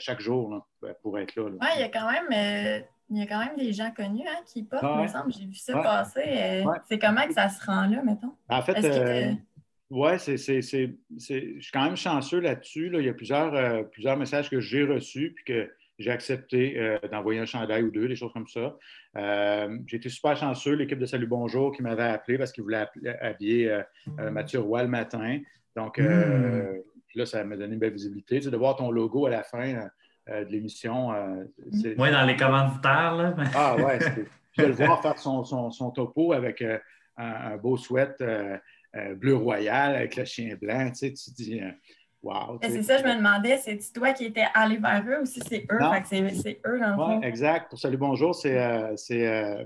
chaque 0.00 0.20
jour 0.20 0.66
pour 1.02 1.18
être 1.20 1.36
là. 1.36 1.44
Oui, 1.44 1.68
il 1.76 1.80
y 1.80 1.84
a 1.84 1.88
quand 1.88 2.10
même. 2.10 2.26
Euh, 2.32 2.84
il 3.10 3.18
y 3.18 3.22
a 3.22 3.26
quand 3.26 3.38
même 3.38 3.56
des 3.56 3.72
gens 3.72 3.90
connus 3.92 4.26
hein, 4.28 4.42
qui 4.44 4.64
portent, 4.64 4.82
il 4.82 5.02
me 5.02 5.06
semble. 5.06 5.32
J'ai 5.32 5.46
vu 5.46 5.54
ça 5.54 5.80
passer. 5.80 6.64
C'est 6.88 6.98
comment 6.98 7.26
que 7.26 7.32
ça 7.32 7.48
se 7.48 7.64
rend 7.64 7.86
là, 7.86 8.02
mettons? 8.02 8.34
En 8.48 8.60
fait, 8.60 9.38
oui, 9.90 10.10
c'est, 10.18 10.36
je 10.36 11.60
suis 11.60 11.72
quand 11.72 11.84
même 11.84 11.96
chanceux 11.96 12.40
là-dessus. 12.40 12.90
Il 12.92 13.04
y 13.04 13.08
a 13.08 13.14
plusieurs, 13.14 13.88
plusieurs 13.88 14.18
messages 14.18 14.50
que 14.50 14.60
j'ai 14.60 14.84
reçus 14.84 15.32
puis 15.34 15.44
que 15.44 15.70
j'ai 15.98 16.10
accepté 16.10 16.78
euh, 16.78 16.98
d'envoyer 17.10 17.40
un 17.40 17.46
chandail 17.46 17.82
ou 17.82 17.90
deux, 17.90 18.06
des 18.08 18.16
choses 18.16 18.32
comme 18.32 18.46
ça. 18.46 18.76
Euh, 19.16 19.78
j'ai 19.86 19.96
été 19.96 20.08
super 20.08 20.36
chanceux, 20.36 20.74
l'équipe 20.74 20.98
de 20.98 21.06
Salut 21.06 21.26
Bonjour 21.26 21.74
qui 21.74 21.82
m'avait 21.82 22.04
appelé 22.04 22.38
parce 22.38 22.52
qu'ils 22.52 22.62
voulaient 22.62 22.86
habiller 23.20 23.70
euh, 23.70 24.30
Mathieu 24.30 24.60
Roy 24.60 24.84
le 24.84 24.88
matin. 24.88 25.40
Donc 25.74 25.98
hmm. 25.98 26.82
là, 27.14 27.26
ça 27.26 27.42
m'a 27.44 27.56
donné 27.56 27.74
une 27.74 27.80
belle 27.80 27.92
visibilité. 27.92 28.38
de 28.38 28.56
voir 28.56 28.76
ton 28.76 28.90
logo 28.90 29.26
à 29.26 29.30
la 29.30 29.42
fin 29.42 29.88
de 30.28 30.50
l'émission. 30.50 31.10
oui, 31.72 32.10
dans 32.10 32.26
les 32.26 32.36
commanditaires. 32.36 33.16
Là. 33.16 33.34
ah 33.54 33.76
ouais, 33.76 33.98
de 34.58 34.64
le 34.64 34.72
voir 34.72 35.02
faire 35.02 35.18
son, 35.18 35.42
son, 35.44 35.90
topo 35.90 36.32
avec 36.32 36.64
un, 37.16 37.56
beau 37.56 37.76
sweat 37.76 38.22
bleu 39.16 39.34
royal 39.34 39.96
avec 39.96 40.16
le 40.16 40.24
chien 40.24 40.56
blanc. 40.60 40.90
Tu, 40.90 40.94
sais, 40.94 41.12
tu 41.12 41.30
dis 41.32 41.60
c'est 42.62 42.82
ça, 42.82 42.98
je 42.98 43.04
me 43.04 43.16
demandais, 43.16 43.58
c'est 43.58 43.78
toi 43.92 44.12
qui 44.12 44.26
étais 44.26 44.46
allé 44.54 44.76
vers 44.78 45.04
eux 45.08 45.22
ou 45.22 45.26
si 45.26 45.40
c'est 45.40 45.66
eux? 45.70 45.78
c'est 46.04 46.60
eux 46.66 46.78
dans 46.80 46.90
le 46.90 46.96
fond. 46.96 47.22
Exact. 47.22 47.70
Pour 47.70 47.78
Salut 47.78 47.96
Bonjour, 47.96 48.34
c'est 48.34 48.58
euh, 48.58 48.94
euh, 49.10 49.64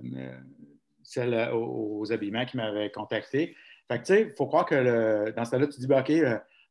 celle 1.02 1.34
euh, 1.34 1.54
aux, 1.54 2.10
habillements 2.12 2.44
qui 2.44 2.56
m'avait 2.56 2.90
contacté. 2.90 3.56
Fait 3.88 3.98
que 3.98 4.04
tu 4.04 4.12
sais, 4.12 4.22
il 4.22 4.36
faut 4.36 4.46
croire 4.46 4.66
que 4.66 5.30
dans 5.30 5.44
ce 5.44 5.50
cas-là, 5.50 5.66
tu 5.66 5.80
dis, 5.80 5.86
bah, 5.86 6.00
OK, 6.00 6.12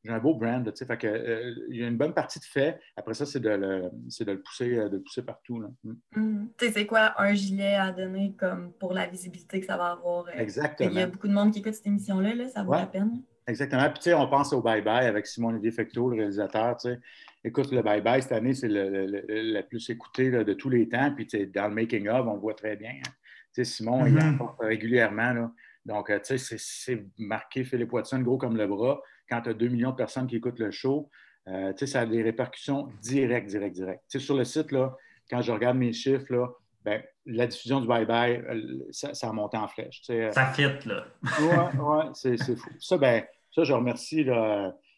j'ai 0.04 0.12
un 0.12 0.20
beau 0.20 0.34
brand, 0.34 0.64
tu 0.64 0.72
sais, 0.76 0.86
fait 0.86 0.98
que, 0.98 1.54
il 1.70 1.78
y 1.78 1.84
a 1.84 1.88
une 1.88 1.98
bonne 1.98 2.14
partie 2.14 2.40
de 2.40 2.46
fait. 2.46 2.80
Après 2.96 3.14
ça, 3.14 3.26
c'est 3.26 3.40
de 3.40 3.50
le, 3.50 3.92
de 3.92 4.32
le 4.32 4.42
pousser, 4.42 4.90
de 4.90 4.98
pousser 4.98 5.24
partout. 5.24 5.64
Mm. 5.84 5.94
Mm. 6.16 6.50
Tu 6.58 6.66
sais, 6.66 6.72
c'est 6.72 6.86
quoi 6.86 7.14
un 7.22 7.34
gilet 7.34 7.76
à 7.76 7.92
donner 7.92 8.36
comme 8.38 8.72
pour 8.74 8.94
la 8.94 9.08
visibilité 9.08 9.60
que 9.60 9.66
ça 9.66 9.78
va 9.78 9.92
avoir? 9.92 10.30
Exactement. 10.30 10.90
Il 10.90 10.96
y 10.96 11.02
a 11.02 11.08
beaucoup 11.08 11.28
de 11.28 11.34
monde 11.34 11.52
qui 11.52 11.60
écoute 11.60 11.74
cette 11.74 11.88
émission-là, 11.88 12.34
là, 12.36 12.50
ça 12.50 12.64
vaut 12.64 12.74
la 12.74 12.86
peine. 12.86 13.22
Exactement. 13.52 13.90
Puis, 13.90 14.00
tu 14.00 14.04
sais, 14.04 14.14
on 14.14 14.28
pense 14.28 14.54
au 14.54 14.62
Bye 14.62 14.82
Bye 14.82 15.06
avec 15.06 15.28
Simon 15.28 15.50
Olivier 15.50 15.72
Fecteau, 15.72 16.10
le 16.10 16.18
réalisateur. 16.18 16.78
Tu 16.78 16.90
sais. 16.90 17.00
Écoute, 17.44 17.72
le 17.72 17.82
Bye 17.82 18.02
Bye, 18.02 18.22
cette 18.22 18.32
année, 18.32 18.54
c'est 18.54 18.70
le, 18.70 19.62
plus 19.64 19.90
écouté 19.90 20.32
de 20.32 20.54
tous 20.54 20.70
les 20.70 20.88
temps. 20.88 21.14
Puis, 21.14 21.28
tu 21.28 21.38
sais, 21.38 21.46
dans 21.46 21.68
le 21.68 21.76
making-of, 21.76 22.26
on 22.28 22.36
le 22.36 22.40
voit 22.40 22.54
très 22.54 22.76
bien. 22.76 22.92
Hein. 22.92 23.12
Tu 23.54 23.64
sais, 23.64 23.66
Simon, 23.66 24.06
il 24.06 24.18
en 24.18 24.22
mm-hmm. 24.22 24.66
régulièrement. 24.66 25.34
Là. 25.34 25.52
Donc, 25.86 26.10
euh, 26.10 26.20
tu 26.20 26.38
sais, 26.38 26.56
c'est 26.58 27.06
marqué 27.18 27.64
Philippe 27.64 27.92
Watson 27.92 28.22
gros 28.22 28.38
comme 28.38 28.56
le 28.56 28.68
bras. 28.68 29.02
Quand 29.30 29.42
tu 29.42 29.50
as 29.50 29.54
2 29.54 29.68
millions 29.68 29.92
de 29.92 29.96
personnes 29.96 30.28
qui 30.28 30.38
écoutent 30.38 30.60
le 30.60 30.72
show, 30.72 31.10
euh, 31.48 31.74
tu 31.74 31.80
sais, 31.80 31.88
ça 31.88 32.02
a 32.02 32.06
des 32.06 32.22
répercussions 32.22 32.88
directes, 33.02 33.48
directes, 33.48 33.76
directes. 33.76 34.04
Tu 34.10 34.20
sais, 34.20 34.26
sur 34.26 34.38
le 34.38 34.46
site, 34.46 34.72
là, 34.72 34.96
quand 35.30 35.42
je 35.42 35.52
regarde 35.52 35.78
mes 35.78 35.94
chiffres, 35.94 36.26
là, 36.30 36.48
ben, 36.84 37.02
la 37.26 37.48
diffusion 37.48 37.80
du 37.80 37.88
bye-bye, 37.88 38.44
euh, 38.50 38.88
ça, 38.92 39.14
ça, 39.14 39.30
a 39.30 39.34
monté 39.34 39.58
en 39.58 39.68
flèche. 39.68 40.02
Euh. 40.10 40.32
Ça 40.32 40.48
fit, 40.48 40.64
là. 40.86 41.06
oui, 41.40 41.80
ouais, 41.80 42.04
c'est 42.14 42.38
fou. 42.56 42.70
Ça, 42.80 42.98
ben, 42.98 43.24
ça, 43.52 43.64
je 43.64 43.74
remercie 43.74 44.26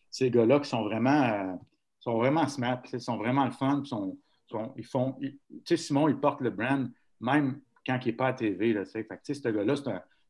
ces 0.10 0.30
gars-là 0.30 0.60
qui 0.60 0.70
sont 0.70 0.84
vraiment, 0.84 1.24
euh, 1.24 1.54
sont 2.00 2.18
vraiment 2.18 2.48
smart, 2.48 2.82
ils 2.92 3.02
sont 3.02 3.18
vraiment 3.18 3.46
le 3.46 3.52
fun. 3.52 3.84
Sont, 3.84 4.18
ils 4.78 4.86
font, 4.86 5.16
tu 5.20 5.40
sais, 5.66 5.78
Simon, 5.78 6.08
il 6.08 6.18
porte 6.18 6.42
le 6.42 6.52
brand 6.52 6.90
même 7.20 7.60
quand 7.86 8.00
il 8.04 8.08
n'est 8.08 8.14
pas 8.14 8.28
à 8.28 8.34
TV. 8.34 8.74
Là, 8.74 8.86
fait 8.86 9.06
que, 9.06 9.34
ce 9.34 9.50
gars-là, 9.50 9.76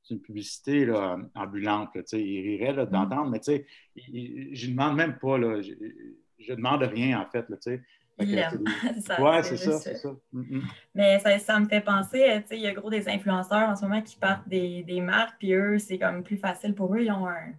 une 0.10 0.22
publicité 0.22 0.86
là, 0.86 1.18
ambulante. 1.36 1.90
il 2.14 2.60
rirait 2.60 2.74
mm. 2.74 2.90
d'entendre, 2.90 3.30
mais 3.30 3.40
tu 3.40 3.52
sais, 3.52 3.66
je 3.96 4.68
ne 4.68 4.72
demande 4.72 4.96
même 4.96 5.18
pas. 5.18 5.38
Là, 5.38 5.62
je 5.62 6.52
ne 6.52 6.56
demande 6.56 6.84
rien, 6.84 7.20
en 7.20 7.30
fait. 7.30 7.50
Là, 7.50 7.58
il 7.66 7.82
Ouais, 9.20 9.44
c'est 9.44 9.58
ça, 9.58 9.80
c'est 9.80 9.96
ça. 9.96 10.16
Mm, 10.32 10.58
mm. 10.58 10.64
Mais 10.96 11.40
ça, 11.40 11.60
me 11.60 11.68
fait 11.68 11.82
penser, 11.82 12.42
tu 12.44 12.48
sais, 12.50 12.58
il 12.58 12.62
y 12.62 12.68
a 12.68 12.74
gros 12.74 12.90
des 12.90 13.10
influenceurs 13.10 13.70
en 13.70 13.76
ce 13.76 13.84
moment 13.84 14.02
qui 14.02 14.16
partent 14.16 14.48
des, 14.48 14.84
des 14.84 15.02
marques, 15.02 15.36
puis 15.40 15.54
eux, 15.54 15.80
c'est 15.80 15.98
comme 15.98 16.24
plus 16.24 16.38
facile 16.38 16.76
pour 16.76 16.94
eux. 16.96 17.02
Ils 17.02 17.12
ont, 17.12 17.28
un, 17.28 17.54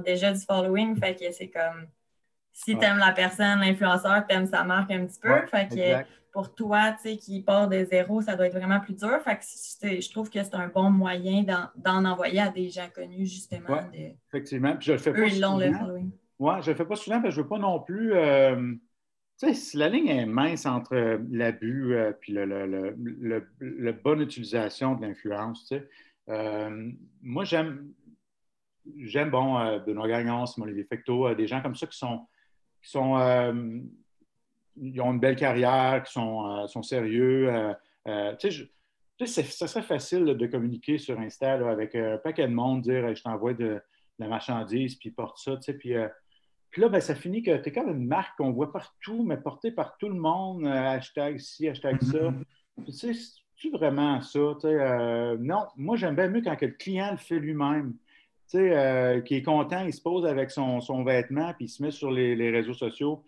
déjà 0.00 0.32
du 0.32 0.40
following, 0.40 0.96
fait 0.96 1.14
que 1.14 1.30
c'est 1.32 1.48
comme 1.48 1.86
si 2.52 2.76
tu 2.78 2.84
aimes 2.84 2.98
la 2.98 3.12
personne, 3.12 3.60
l'influenceur, 3.60 4.26
tu 4.28 4.34
aimes 4.34 4.46
sa 4.46 4.64
marque 4.64 4.90
un 4.90 5.06
petit 5.06 5.20
peu. 5.20 5.46
fait 5.46 5.68
que 5.68 6.08
pour 6.32 6.52
toi, 6.52 6.92
tu 6.92 7.10
sais, 7.10 7.16
qui 7.16 7.42
part 7.42 7.68
de 7.68 7.84
zéro, 7.84 8.20
ça 8.20 8.34
doit 8.34 8.46
être 8.46 8.56
vraiment 8.56 8.80
plus 8.80 8.94
dur. 8.94 9.20
Fait 9.22 9.36
que 9.36 10.00
je 10.00 10.10
trouve 10.10 10.28
que 10.28 10.42
c'est 10.42 10.54
un 10.54 10.66
bon 10.66 10.90
moyen 10.90 11.44
d'en 11.76 12.04
envoyer 12.04 12.40
à 12.40 12.48
des 12.48 12.70
gens 12.70 12.88
connus, 12.92 13.26
justement. 13.26 13.78
Effectivement. 14.28 14.74
Puis 14.76 14.86
je 14.86 14.92
le 14.92 14.98
fais 14.98 15.12
pas 15.12 15.20
Eux, 15.20 15.28
ils 15.28 15.40
l'ont 15.40 15.58
le 15.58 15.72
following. 15.72 16.10
Oui, 16.40 16.54
je 16.62 16.70
le 16.72 16.76
fais 16.76 16.84
pas 16.84 16.96
souvent 16.96 17.22
parce 17.22 17.28
que 17.28 17.36
je 17.36 17.40
veux 17.42 17.48
pas 17.48 17.58
non 17.58 17.80
plus. 17.80 18.14
Euh, 18.14 18.74
tu 19.40 19.54
sais, 19.54 19.78
la 19.78 19.88
ligne 19.88 20.08
est 20.08 20.26
mince 20.26 20.66
entre 20.66 21.20
l'abus 21.30 21.92
et 21.92 21.96
euh, 21.96 22.12
puis 22.12 22.32
le, 22.32 22.44
le, 22.96 23.92
bonne 23.92 24.20
utilisation 24.20 24.96
de 24.96 25.06
l'influence. 25.06 25.66
Tu 25.68 25.76
sais. 25.76 25.88
Euh, 26.28 26.90
moi, 27.22 27.44
j'aime, 27.44 27.92
j'aime, 28.98 29.30
bon, 29.30 29.54
Benoît 29.86 30.08
Gagnon, 30.08 30.46
Simon 30.46 30.66
Olivier 30.66 30.84
Fecto, 30.84 31.34
des 31.34 31.46
gens 31.46 31.62
comme 31.62 31.74
ça 31.74 31.86
qui 31.86 31.98
sont, 31.98 32.26
qui 32.82 32.90
sont 32.90 33.16
ils 34.76 35.00
ont 35.00 35.12
une 35.12 35.20
belle 35.20 35.36
carrière, 35.36 36.02
qui 36.02 36.12
sont, 36.12 36.46
euh, 36.46 36.66
sont 36.66 36.82
sérieux. 36.82 37.48
Euh, 37.48 37.74
euh, 38.08 38.36
tu 38.36 38.50
sais, 39.26 39.42
ça 39.42 39.66
serait 39.66 39.82
facile 39.82 40.24
de 40.24 40.46
communiquer 40.46 40.98
sur 40.98 41.18
Insta 41.18 41.52
avec 41.68 41.94
un 41.94 42.18
paquet 42.18 42.48
de 42.48 42.52
monde, 42.52 42.82
dire 42.82 43.14
je 43.14 43.22
t'envoie 43.22 43.54
de, 43.54 43.80
la 44.20 44.28
marchandise, 44.28 44.94
puis 44.94 45.10
porte 45.10 45.38
ça. 45.38 45.56
Tu 45.56 45.62
sais, 45.62 45.74
puis, 45.74 45.94
puis 46.70 46.82
là, 46.82 46.88
ben, 46.88 47.00
ça 47.00 47.16
finit 47.16 47.42
que 47.42 47.56
tu 47.56 47.68
es 47.68 47.72
comme 47.72 47.90
une 47.90 48.06
marque 48.06 48.36
qu'on 48.36 48.52
voit 48.52 48.72
partout, 48.72 49.24
mais 49.24 49.36
portée 49.36 49.72
par 49.72 49.96
tout 49.98 50.08
le 50.08 50.14
monde. 50.14 50.66
hashtag 50.66 51.38
ci, 51.38 51.68
hashtag 51.68 52.00
ça. 52.00 52.30
Mm-hmm. 52.30 52.84
tu 52.86 52.92
sais, 52.92 53.12
c'est 53.56 53.70
vraiment 53.70 54.20
ça? 54.20 54.40
non, 55.40 55.66
moi, 55.76 55.96
j'aime 55.96 56.14
bien 56.14 56.28
mieux 56.28 56.42
quand 56.42 56.60
le 56.60 56.68
client 56.68 57.10
le 57.10 57.16
fait 57.16 57.40
lui-même. 57.40 57.94
Tu 58.54 58.70
sais, 58.70 59.22
qui 59.26 59.34
est 59.36 59.42
content, 59.42 59.84
il 59.84 59.92
se 59.92 60.00
pose 60.00 60.26
avec 60.26 60.50
son, 60.50 61.04
vêtement, 61.04 61.52
puis 61.54 61.66
il 61.66 61.68
se 61.68 61.82
met 61.82 61.90
sur 61.90 62.10
les 62.10 62.50
réseaux 62.50 62.74
sociaux 62.74 63.24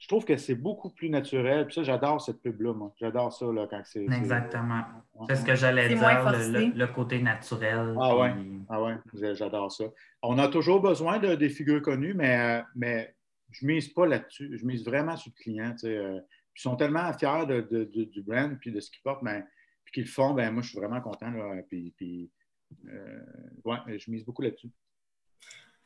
je 0.00 0.08
trouve 0.08 0.24
que 0.24 0.36
c'est 0.38 0.54
beaucoup 0.54 0.88
plus 0.88 1.10
naturel. 1.10 1.66
Puis 1.66 1.74
ça, 1.74 1.82
j'adore 1.82 2.22
cette 2.22 2.40
pub-là, 2.40 2.72
moi. 2.72 2.92
J'adore 2.98 3.32
ça 3.32 3.44
là, 3.52 3.66
quand 3.70 3.82
c'est. 3.84 4.04
Exactement. 4.04 4.82
C'est 5.28 5.36
ce 5.36 5.44
que 5.44 5.54
j'allais 5.54 5.88
dire, 5.88 6.00
le, 6.74 6.86
côté 6.86 7.20
naturel. 7.20 7.94
Ah 8.00 8.16
ouais. 8.16 8.32
Ah 8.70 8.82
ouais, 8.82 8.96
j'adore 9.34 9.70
ça. 9.70 9.84
On 10.22 10.38
a 10.38 10.48
toujours 10.48 10.80
besoin 10.80 11.18
de, 11.18 11.34
des 11.34 11.50
figures 11.50 11.82
connues, 11.82 12.14
mais, 12.14 12.62
mais 12.74 13.14
je 13.50 13.66
ne 13.66 13.72
mise 13.72 13.88
pas 13.88 14.06
là-dessus. 14.06 14.56
Je 14.58 14.64
mise 14.64 14.84
vraiment 14.84 15.16
sur 15.18 15.32
le 15.36 15.42
client. 15.42 15.74
Euh. 15.84 16.18
ils 16.56 16.62
sont 16.62 16.76
tellement 16.76 17.12
fiers 17.12 17.44
de, 17.46 17.84
du 17.84 18.22
brand 18.22 18.58
puis 18.58 18.72
de 18.72 18.80
ce 18.80 18.90
qu'ils 18.90 19.02
portent, 19.02 19.22
mais, 19.22 19.44
puis 19.84 19.92
qu'ils 19.92 20.04
le 20.04 20.08
font, 20.10 20.32
ben 20.32 20.50
moi, 20.50 20.62
je 20.62 20.70
suis 20.70 20.78
vraiment 20.78 21.02
content. 21.02 21.30
Là, 21.30 21.60
puis, 21.68 21.92
puis 21.98 22.24
euh, 22.24 22.26
ouais, 23.64 23.98
je 23.98 24.10
mise 24.10 24.24
beaucoup 24.24 24.42
là-dessus. 24.42 24.70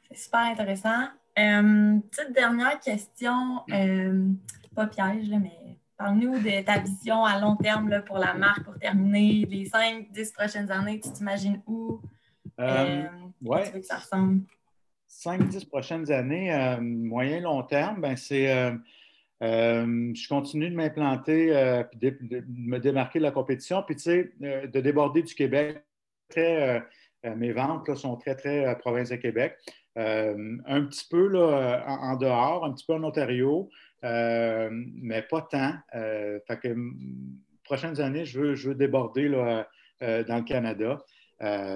C'est 0.09 0.17
super 0.17 0.41
intéressant. 0.41 1.09
Euh, 1.39 1.99
petite 2.11 2.33
dernière 2.33 2.79
question, 2.79 3.63
euh, 3.73 4.29
pas 4.75 4.87
piège, 4.87 5.29
mais 5.31 5.79
parle-nous 5.97 6.39
de 6.39 6.63
ta 6.63 6.79
vision 6.79 7.25
à 7.25 7.41
long 7.41 7.57
terme 7.57 8.03
pour 8.07 8.19
la 8.19 8.35
marque 8.35 8.63
pour 8.65 8.79
terminer 8.79 9.45
les 9.49 9.65
5-10 9.65 10.33
prochaines 10.33 10.71
années. 10.71 11.01
Tu 11.01 11.11
t'imagines 11.13 11.61
où? 11.67 12.01
Euh, 12.61 13.03
tu 13.43 13.73
veux 13.73 13.81
que 13.81 13.87
ça 13.87 13.99
ressemble? 13.99 14.43
5-10 15.09 15.69
prochaines 15.69 16.11
années, 16.13 16.77
moyen 16.81 17.41
long 17.41 17.63
terme, 17.63 18.01
ben 18.01 18.17
c'est 18.17 18.47
je 19.41 20.29
continue 20.29 20.71
de 20.71 20.75
m'implanter 20.75 21.49
de, 21.95 22.17
de, 22.21 22.45
me 22.49 22.79
démarquer 22.79 23.19
de 23.19 23.25
la 23.25 23.31
compétition, 23.31 23.83
puis 23.83 23.97
tu 23.97 24.03
sais, 24.03 24.33
de 24.41 24.81
déborder 24.81 25.23
du 25.23 25.35
Québec. 25.35 25.85
Mes 26.37 27.53
ventes 27.53 27.89
là, 27.89 27.97
sont 27.97 28.17
très, 28.17 28.35
très 28.35 28.77
province 28.79 29.11
de 29.11 29.17
Québec. 29.17 29.57
Euh, 29.97 30.57
un 30.67 30.85
petit 30.85 31.07
peu 31.09 31.29
là, 31.29 31.85
en, 31.87 32.17
dehors, 32.17 32.65
un 32.65 32.73
petit 32.73 32.85
peu 32.85 32.95
en 32.95 33.05
Ontario, 33.05 33.71
euh, 34.05 34.69
mais 34.73 35.23
pas 35.23 35.43
tant. 35.43 35.73
Euh, 35.95 36.39
fait 36.49 36.59
que, 36.59 36.77
prochaines 37.63 38.01
années, 38.01 38.25
je 38.25 38.41
veux, 38.41 38.55
je 38.55 38.71
veux 38.71 38.75
déborder 38.75 39.29
là, 39.29 39.69
dans 40.01 40.37
le 40.37 40.43
Canada. 40.43 40.99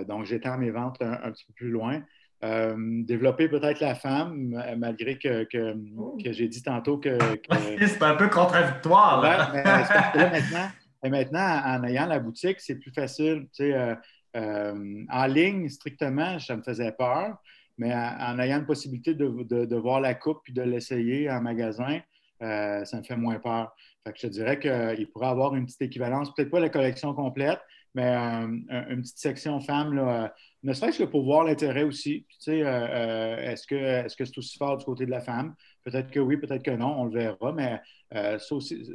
donc, 0.06 0.24
j'étends 0.24 0.58
mes 0.58 0.70
ventes 0.70 1.00
un, 1.00 1.30
petit 1.30 1.44
peu 1.46 1.52
plus 1.54 1.70
loin. 1.70 2.02
développer 2.42 3.48
peut-être 3.48 3.80
la 3.80 3.94
femme, 3.94 4.62
malgré 4.76 5.16
que, 5.16 5.44
que, 5.44 5.76
oh. 5.96 6.18
j'ai 6.18 6.48
dit 6.48 6.62
tantôt 6.62 6.98
que. 6.98 7.16
c'est 7.86 8.02
un 8.02 8.16
peu 8.16 8.28
contradictoire. 8.28 9.22
mais, 9.54 9.62
maintenant, 10.30 10.68
maintenant, 11.04 11.62
en 11.64 11.84
ayant 11.84 12.06
la 12.06 12.18
boutique, 12.18 12.60
c'est 12.60 12.74
plus 12.74 12.92
facile. 12.92 13.46
Tu 13.54 13.70
sais, 13.70 13.96
en 14.38 15.26
ligne, 15.26 15.68
strictement, 15.68 16.38
ça 16.38 16.56
me 16.56 16.62
faisait 16.62 16.92
peur. 16.92 17.38
Mais 17.78 17.94
en, 17.94 18.38
ayant 18.40 18.58
la 18.58 18.64
possibilité 18.64 19.14
de, 19.14 19.76
voir 19.76 20.00
la 20.00 20.14
coupe 20.14 20.40
puis 20.42 20.52
de 20.52 20.62
l'essayer 20.62 21.30
en 21.30 21.40
magasin, 21.40 22.00
euh, 22.42 22.84
ça 22.84 22.98
me 22.98 23.02
fait 23.04 23.16
moins 23.16 23.38
peur. 23.38 23.74
Fait 24.04 24.12
que 24.12 24.18
je 24.18 24.26
te 24.26 24.32
dirais 24.32 24.58
qu'il 24.58 25.10
pourrait 25.10 25.28
avoir 25.28 25.54
une 25.54 25.64
petite 25.64 25.82
équivalence, 25.82 26.34
peut-être 26.34 26.50
pas 26.50 26.60
la 26.60 26.68
collection 26.68 27.14
complète, 27.14 27.60
mais 27.94 28.16
euh, 28.16 28.46
une 28.90 29.02
petite 29.02 29.18
section 29.18 29.60
euh, 29.70 30.28
ne 30.62 30.72
serait-ce 30.72 30.98
que 30.98 31.04
pour 31.04 31.24
voir 31.24 31.44
l'intérêt 31.44 31.84
aussi. 31.84 32.26
est-ce 32.46 33.66
que 33.66 33.74
est-ce 33.74 34.16
que 34.16 34.24
c'est 34.24 34.38
aussi 34.38 34.58
fort 34.58 34.76
du 34.76 34.84
côté 34.84 35.06
de 35.06 35.10
la 35.10 35.20
femme? 35.20 35.54
Peut-être 35.84 36.10
que 36.10 36.20
oui, 36.20 36.36
peut-être 36.36 36.64
que 36.64 36.72
non, 36.72 37.00
on 37.00 37.04
le 37.04 37.12
verra, 37.12 37.52
mais 37.52 37.80
ça, 38.12 38.38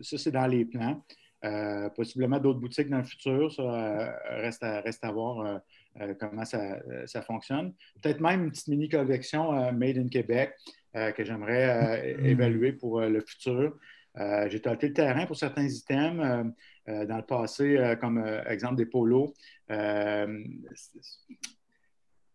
ça 0.02 0.18
c'est 0.18 0.32
dans 0.32 0.48
les 0.48 0.66
plans. 0.66 1.02
Possiblement 1.96 2.40
d'autres 2.40 2.60
boutiques 2.60 2.90
dans 2.90 3.00
le 3.00 3.04
futur, 3.04 3.52
ça 3.52 4.16
reste, 4.30 4.64
à, 4.64 4.82
reste 4.82 5.04
à 5.04 5.12
voir 5.12 5.62
euh, 6.02 6.14
comment 6.20 6.44
euh, 6.56 7.06
ça, 7.06 7.22
fonctionne. 7.22 7.74
Peut-être 8.02 8.20
même 8.20 8.46
une 8.46 8.52
petite 8.52 8.68
mini-collection 8.68 9.54
euh, 9.54 9.72
Made 9.72 9.98
in 9.98 10.08
Québec 10.08 10.56
que 10.94 11.24
j'aimerais 11.24 12.16
mm. 12.20 12.26
évaluer 12.28 12.72
pour 12.72 13.02
le 13.02 13.20
futur. 13.22 13.76
J'ai 14.16 14.62
tenté 14.62 14.90
le 14.90 14.94
terrain 14.94 15.26
pour 15.26 15.36
certains 15.36 15.68
items. 15.68 16.54
dans 16.86 17.18
le 17.18 17.26
passé, 17.26 17.96
comme 18.00 18.24
exemple 18.46 18.76
des 18.76 18.86
polos. 18.86 19.34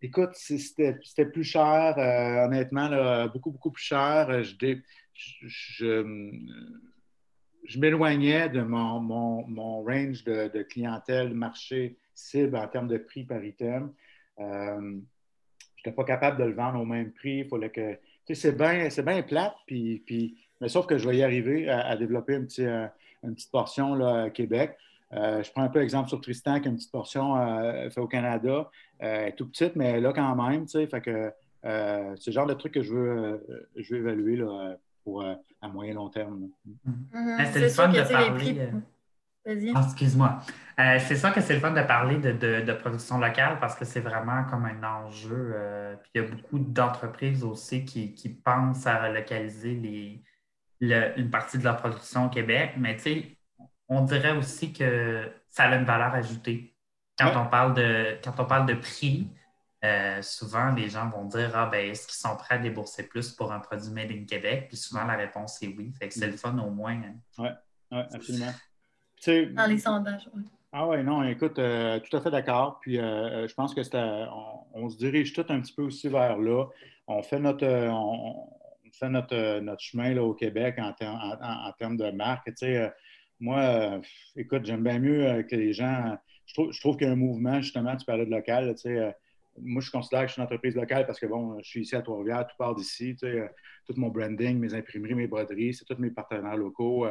écoute, 0.03 0.31
c'était 0.35 1.27
plus 1.33 1.45
cher, 1.45 1.97
honnêtement, 2.45 3.29
beaucoup, 3.29 3.53
beaucoup 3.53 3.71
plus 3.71 3.85
cher. 3.85 4.43
Je, 4.43 6.03
m'éloignais 7.79 8.49
de 8.49 8.63
mon, 8.63 9.83
range 9.83 10.25
de, 10.25 10.49
de 10.49 10.63
clientèle, 10.63 11.35
marché 11.35 11.97
cible 12.19 12.57
en 12.57 12.67
termes 12.67 12.89
de 12.89 12.99
prix 12.99 13.25
par 13.25 13.43
item. 13.45 13.93
Euh, 14.41 14.99
je 15.77 15.81
n'étais 15.81 15.95
pas 15.95 16.05
capable 16.05 16.39
de 16.39 16.45
le 16.45 16.55
vendre 16.55 16.81
au 16.81 16.85
même 16.85 17.13
prix. 17.13 17.45
Fallait 17.49 17.71
que. 17.71 17.99
C'est 18.35 18.57
bien 18.57 19.23
plate, 19.23 19.55
puis, 19.67 20.37
mais 20.61 20.69
sauf 20.69 20.87
que 20.87 20.99
je 20.99 21.09
vais 21.09 21.17
y 21.17 21.23
arriver 21.23 21.71
à, 21.71 21.97
développer 21.97 22.35
euh, 22.35 22.87
une 23.23 23.35
petite 23.35 23.51
portion 23.51 23.95
là, 23.95 24.25
à 24.25 24.31
Québec. 24.31 24.77
Euh, 25.15 25.43
je 25.43 25.51
prends 25.51 25.63
un 25.63 25.71
peu 25.71 25.81
exemple 25.81 26.11
sur 26.11 26.21
Tristan, 26.21 26.61
qui 26.61 26.69
a 26.69 26.71
une 26.71 26.77
petite 26.77 26.93
portion 26.93 27.37
faite 27.85 27.97
au 27.97 28.07
Canada, 28.07 28.71
tout 29.39 29.49
petite, 29.49 29.77
mais 29.77 29.99
là 29.99 30.13
quand 30.13 30.35
même, 30.37 30.67
tu 30.67 30.73
sais, 30.73 30.87
fait 30.89 31.01
que 31.01 31.33
c'est 31.63 32.27
le 32.27 32.33
genre 32.33 32.47
de 32.47 32.53
truc 32.53 32.75
que 32.75 32.83
je 32.83 32.93
veux, 32.93 33.67
je 33.77 33.95
veux 33.95 34.01
évaluer 34.01 34.37
là, 34.37 34.77
pour 35.09 35.25
à 35.61 35.69
moyen 35.69 35.95
long 35.95 36.09
terme. 36.09 36.49
Mm-hmm. 36.87 37.53
C'est 37.53 37.61
le 37.61 37.69
fun 37.69 37.89
de 37.89 38.03
parler. 38.03 38.71
Ah, 39.75 39.83
excuse-moi. 39.85 40.41
Euh, 40.79 40.99
c'est 41.01 41.17
ça 41.17 41.31
que 41.31 41.41
c'est 41.41 41.55
le 41.55 41.61
fun 41.61 41.71
de 41.71 41.83
parler 41.83 42.19
de, 42.19 42.73
production 42.75 43.19
locale 43.19 43.59
parce 43.59 43.75
que 43.75 43.87
c'est 43.87 44.01
vraiment 44.01 44.45
comme 44.45 44.67
un 44.67 44.83
enjeu. 44.85 45.53
Euh, 45.55 45.97
puis 45.97 46.11
il 46.15 46.23
y 46.23 46.25
a 46.25 46.29
beaucoup 46.29 46.59
d'entreprises 46.59 47.43
aussi 47.43 47.85
qui, 47.85 48.29
pensent 48.45 48.87
à 48.87 49.03
relocaliser 49.07 49.75
les, 50.81 51.15
une 51.17 51.31
partie 51.31 51.57
de 51.57 51.65
leur 51.65 51.79
production 51.79 52.27
au 52.27 52.29
Québec. 52.29 52.73
Mais 52.77 52.97
tu 52.97 53.03
sais, 53.03 53.39
on 53.89 54.03
dirait 54.03 54.37
aussi 54.37 54.73
que 54.73 55.33
ça 55.49 55.65
a 55.65 55.77
une 55.77 55.85
valeur 55.85 56.15
ajoutée. 56.15 56.75
Quand, 57.19 57.33
on, 57.35 57.47
parle 57.47 57.75
de, 57.75 58.19
quand 58.23 58.39
on 58.39 58.45
parle 58.45 58.67
de 58.67 58.75
prix, 58.75 59.29
euh, 59.85 60.23
souvent 60.23 60.73
les 60.73 60.89
gens 60.89 61.09
vont 61.09 61.25
dire 61.25 61.53
Ah, 61.55 61.67
ben, 61.67 61.91
est-ce 61.91 62.07
qu'ils 62.09 62.17
sont 62.17 62.37
prêts 62.37 62.57
à 62.57 62.59
débourser 62.59 63.07
plus 63.07 63.31
pour 63.31 63.53
un 63.53 63.61
produit 63.61 63.91
made 63.91 64.11
in 64.11 64.25
Québec? 64.25 64.67
Puis 64.69 64.77
souvent 64.77 65.05
la 65.05 65.17
réponse 65.17 65.63
est 65.63 65.69
oui. 65.69 65.93
Fait 65.99 66.09
que 66.09 66.15
c'est 66.15 66.27
le 66.27 66.37
fun 66.37 66.57
au 66.59 66.71
moins. 66.71 67.01
Hein. 67.01 67.15
Oui, 67.39 67.49
ouais, 67.93 68.05
absolument. 68.13 68.53
Dans 69.27 69.67
les 69.67 69.79
sondages, 69.79 70.29
oui. 70.35 70.43
Ah 70.73 70.87
oui, 70.87 71.03
non, 71.03 71.23
écoute, 71.23 71.59
euh, 71.59 71.99
tout 72.01 72.15
à 72.17 72.21
fait 72.21 72.31
d'accord. 72.31 72.79
Puis 72.81 72.99
euh, 72.99 73.49
je 73.49 73.55
pense 73.55 73.75
que 73.75 73.81
on, 74.75 74.91
se 74.91 74.99
dirige 74.99 75.33
tout 75.33 75.47
un 75.49 75.61
petit 75.61 75.73
peu 75.73 75.83
aussi 75.83 76.09
vers 76.09 76.37
là. 76.39 76.67
On 77.07 77.23
fait 77.23 77.39
notre, 77.39 77.67
on, 77.67 78.51
fait 78.93 79.09
notre, 79.09 79.61
notre 79.61 79.81
chemin 79.81 80.13
là, 80.13 80.23
au 80.23 80.35
Québec 80.35 80.79
en, 80.79 80.93
en, 81.01 81.73
termes 81.79 81.97
de 81.97 82.11
marque. 82.11 82.47
Tu 82.49 82.55
sais, 82.57 82.93
moi, 83.41 84.01
écoute, 84.37 84.67
j'aime 84.67 84.83
bien 84.83 84.99
mieux 84.99 85.43
que 85.45 85.57
les 85.57 85.73
gens. 85.73 86.19
je 86.47 86.81
trouve, 86.81 86.97
qu'il 86.97 87.07
y 87.07 87.11
a 87.11 87.13
un 87.13 87.17
mouvement, 87.17 87.63
justement, 87.63 87.97
tu 87.97 88.05
parlais 88.05 88.27
de 88.27 88.31
local. 88.31 88.75
Moi, 89.63 89.83
je 89.83 89.91
considère 89.91 90.23
que 90.23 90.29
je 90.29 90.33
suis 90.33 90.41
une 90.41 90.45
entreprise 90.45 90.77
locale 90.77 91.07
parce 91.07 91.19
que, 91.19 91.27
bon, 91.27 91.59
je 91.63 91.69
suis 91.69 91.81
ici 91.81 91.97
à 91.97 92.03
Trois-Rivières, 92.03 92.47
tout 92.47 92.57
part 92.59 92.75
d'ici. 92.75 93.17
tout 93.17 93.95
mon 93.97 94.09
branding, 94.09 94.59
mes 94.59 94.75
imprimeries, 94.75 95.15
mes 95.15 95.27
broderies, 95.27 95.75
c'est 95.75 95.85
tous 95.85 96.01
mes 96.01 96.11
partenaires 96.11 96.57
locaux. 96.57 97.07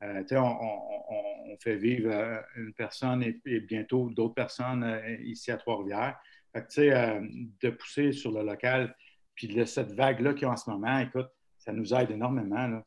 on, 0.00 0.06
on, 0.30 1.56
fait 1.60 1.76
vivre 1.76 2.42
une 2.56 2.72
personne 2.74 3.22
et, 3.22 3.60
bientôt 3.60 4.10
d'autres 4.10 4.34
personnes 4.34 5.00
ici 5.24 5.50
à 5.50 5.56
Trois-Rivières. 5.56 6.18
de 6.54 7.70
pousser 7.70 8.12
sur 8.12 8.32
le 8.32 8.44
local, 8.44 8.94
puis 9.34 9.66
cette 9.66 9.92
vague-là 9.92 10.34
qu'il 10.34 10.42
y 10.42 10.46
a 10.46 10.50
en 10.50 10.56
ce 10.56 10.68
moment, 10.68 10.98
écoute, 10.98 11.28
ça 11.58 11.72
nous 11.72 11.94
aide 11.94 12.10
énormément. 12.10 12.66
Là, 12.66 12.84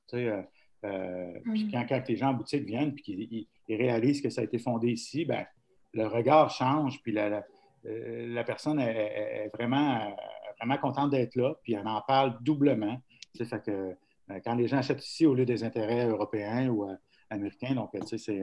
euh, 0.84 1.40
puis 1.54 1.70
quand, 1.72 2.08
les 2.08 2.16
gens 2.16 2.30
en 2.30 2.34
boutique 2.34 2.66
viennent 2.66 2.96
et 2.98 3.02
qu'ils 3.02 3.48
réalisent 3.70 4.22
que 4.22 4.30
ça 4.30 4.42
a 4.42 4.44
été 4.44 4.58
fondé 4.58 4.90
ici, 4.90 5.26
ben, 5.26 5.46
le 5.94 6.08
regard 6.08 6.50
change, 6.50 7.02
puis 7.04 7.12
la, 7.12 7.46
euh, 7.86 8.44
personne 8.44 8.80
est, 8.80 9.50
vraiment, 9.54 10.16
vraiment 10.60 10.78
contente 10.78 11.12
d'être 11.12 11.36
là, 11.36 11.56
puis 11.64 11.74
elle 11.74 11.88
en 11.88 12.02
parle 12.02 12.38
doublement. 12.42 13.02
Fait 13.38 13.64
que, 13.64 13.72
euh, 13.72 14.40
quand 14.44 14.56
les 14.56 14.68
gens 14.68 14.78
achètent 14.78 15.06
ici 15.06 15.26
au 15.26 15.34
lieu 15.34 15.46
des 15.46 15.64
intérêts 15.64 16.08
européens 16.08 16.70
ou 16.70 16.88
américains, 17.30 17.76
donc, 17.76 17.92
tu 17.94 18.08
sais, 18.08 18.18
c'est. 18.18 18.42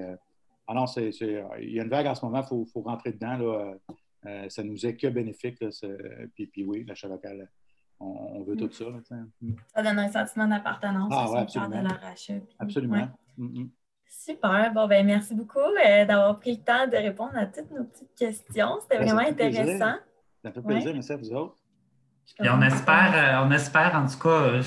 ah 0.66 0.74
non, 0.74 0.86
c'est, 0.86 1.10
il 1.10 1.72
y 1.72 1.80
a 1.80 1.82
une 1.82 1.90
vague 1.90 2.06
en 2.06 2.14
ce 2.14 2.24
moment, 2.24 2.40
il 2.40 2.46
faut, 2.46 2.66
faut, 2.66 2.82
rentrer 2.82 3.12
dedans. 3.12 3.36
Là, 4.24 4.48
ça 4.48 4.62
nous 4.62 4.86
est 4.86 4.96
que 4.96 5.06
bénéfique. 5.06 5.62
puis, 6.34 6.46
puis 6.46 6.64
oui, 6.64 6.84
l'achat 6.84 7.08
local 7.08 7.48
on, 8.00 8.42
veut 8.42 8.56
tout 8.56 8.70
ça. 8.70 8.84
Ça 9.74 9.82
donne 9.82 9.98
un 9.98 10.10
sentiment 10.10 10.46
d'appartenance 10.46 11.12
ah, 11.12 11.30
ouais, 11.30 11.38
absolument. 11.40 11.82
de 11.82 11.88
l'achat. 11.88 12.34
Absolument. 12.58 13.08
Mm, 13.36 13.60
mm. 13.60 13.70
Super. 14.08 14.72
Bon, 14.74 14.86
ben 14.86 15.06
merci 15.06 15.34
beaucoup 15.34 15.58
euh, 15.58 16.04
d'avoir 16.04 16.38
pris 16.38 16.52
le 16.52 16.62
temps 16.62 16.86
de 16.86 16.96
répondre 16.96 17.36
à 17.36 17.46
toutes 17.46 17.70
nos 17.70 17.84
petites 17.84 18.14
questions. 18.16 18.78
C'était 18.82 18.98
ben, 18.98 19.06
vraiment 19.06 19.28
intéressant. 19.28 19.94
Ça 20.44 20.52
fait 20.52 20.62
plaisir. 20.62 20.92
Merci 20.92 21.12
à 21.12 21.16
vous 21.16 21.32
autres. 21.32 21.56
Et 22.44 22.48
on 22.48 22.60
espère, 22.60 23.12
euh, 23.14 23.46
on 23.46 23.50
espère, 23.50 23.94
en 23.96 24.06
tout 24.06 24.18
cas, 24.18 24.60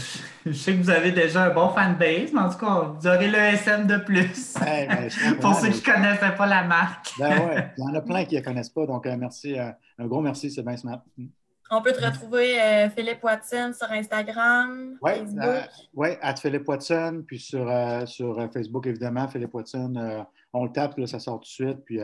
je, 0.45 0.51
sais 0.51 0.73
que 0.73 0.81
vous 0.81 0.89
avez 0.89 1.11
déjà 1.11 1.43
un 1.43 1.53
bon 1.53 1.69
fanbase, 1.69 2.33
mais 2.33 2.39
en 2.39 2.49
tout 2.49 2.57
cas, 2.57 2.91
vous 2.97 3.07
aurez 3.07 3.29
le 3.29 3.37
SM 3.37 3.87
de 3.87 3.97
plus. 3.97 4.55
Ben, 4.59 5.09
Pour 5.39 5.53
ceux 5.53 5.69
qui 5.69 5.89
ne 5.89 5.93
connaissaient 5.93 6.35
pas 6.35 6.47
la 6.47 6.63
marque. 6.63 7.13
ben 7.17 7.29
ouais, 7.29 7.71
il 7.77 7.83
y 7.83 7.87
en 7.87 7.93
a 7.93 8.01
plein 8.01 8.25
qui 8.25 8.35
ne 8.35 8.41
connaissent 8.41 8.71
pas, 8.71 8.85
donc 8.85 9.05
euh, 9.05 9.15
merci, 9.15 9.57
un 9.57 10.07
gros 10.07 10.21
merci, 10.21 10.51
c'est 10.51 10.63
bien 10.63 10.75
smart. 10.75 11.01
On 11.73 11.81
peut 11.81 11.93
te 11.93 12.05
retrouver 12.05 12.61
euh, 12.61 12.89
Philippe 12.89 13.23
Watson 13.23 13.71
sur 13.73 13.89
Instagram, 13.89 14.97
Facebook. 15.01 15.41
Euh, 15.41 15.61
oui, 15.93 16.09
à 16.21 16.35
Philippe 16.35 16.67
Watson, 16.67 17.23
puis 17.25 17.39
sur, 17.39 17.65
euh, 17.69 18.05
sur 18.05 18.35
Facebook, 18.51 18.87
évidemment, 18.87 19.25
Philippe 19.29 19.53
Watson. 19.53 20.25
on 20.51 20.65
le 20.65 20.71
tape, 20.73 20.97
là, 20.97 21.07
ça 21.07 21.19
sort 21.19 21.39
tout 21.39 21.45
de 21.45 21.69
suite. 21.69 21.77
Puis 21.85 22.01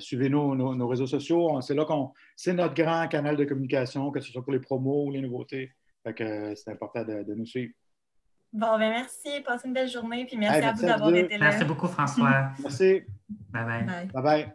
suivez-nous 0.00 0.56
nos, 0.56 0.88
réseaux 0.88 1.06
sociaux. 1.06 1.60
C'est 1.60 1.74
là 1.74 1.84
qu'on. 1.84 2.10
C'est 2.34 2.52
notre 2.52 2.74
grand 2.74 3.06
canal 3.06 3.36
de 3.36 3.44
communication, 3.44 4.10
que 4.10 4.18
ce 4.18 4.32
soit 4.32 4.42
pour 4.42 4.52
les 4.52 4.58
promos 4.58 5.06
ou 5.06 5.12
les 5.12 5.20
nouveautés. 5.20 5.70
Fait 6.02 6.12
que 6.12 6.52
c'est 6.56 6.72
important 6.72 7.04
de, 7.04 7.34
nous 7.34 7.46
suivre. 7.46 7.72
Bon, 8.52 8.76
ben 8.78 8.90
merci. 8.90 9.40
Passez 9.46 9.68
une 9.68 9.74
belle 9.74 9.88
journée. 9.88 10.26
Puis 10.26 10.36
merci, 10.36 10.60
à 10.60 10.72
vous 10.72 10.82
d'avoir 10.82 11.14
été 11.14 11.38
là. 11.38 11.50
Merci 11.50 11.64
beaucoup, 11.64 11.86
François. 11.86 12.50
merci. 12.58 13.02
Bye 13.50 13.64
bye. 13.64 14.08
Bye 14.12 14.22
bye. 14.22 14.52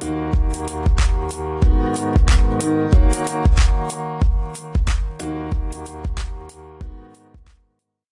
bye. 0.00 1.09
Thank 1.20 2.64
you. 4.00 4.19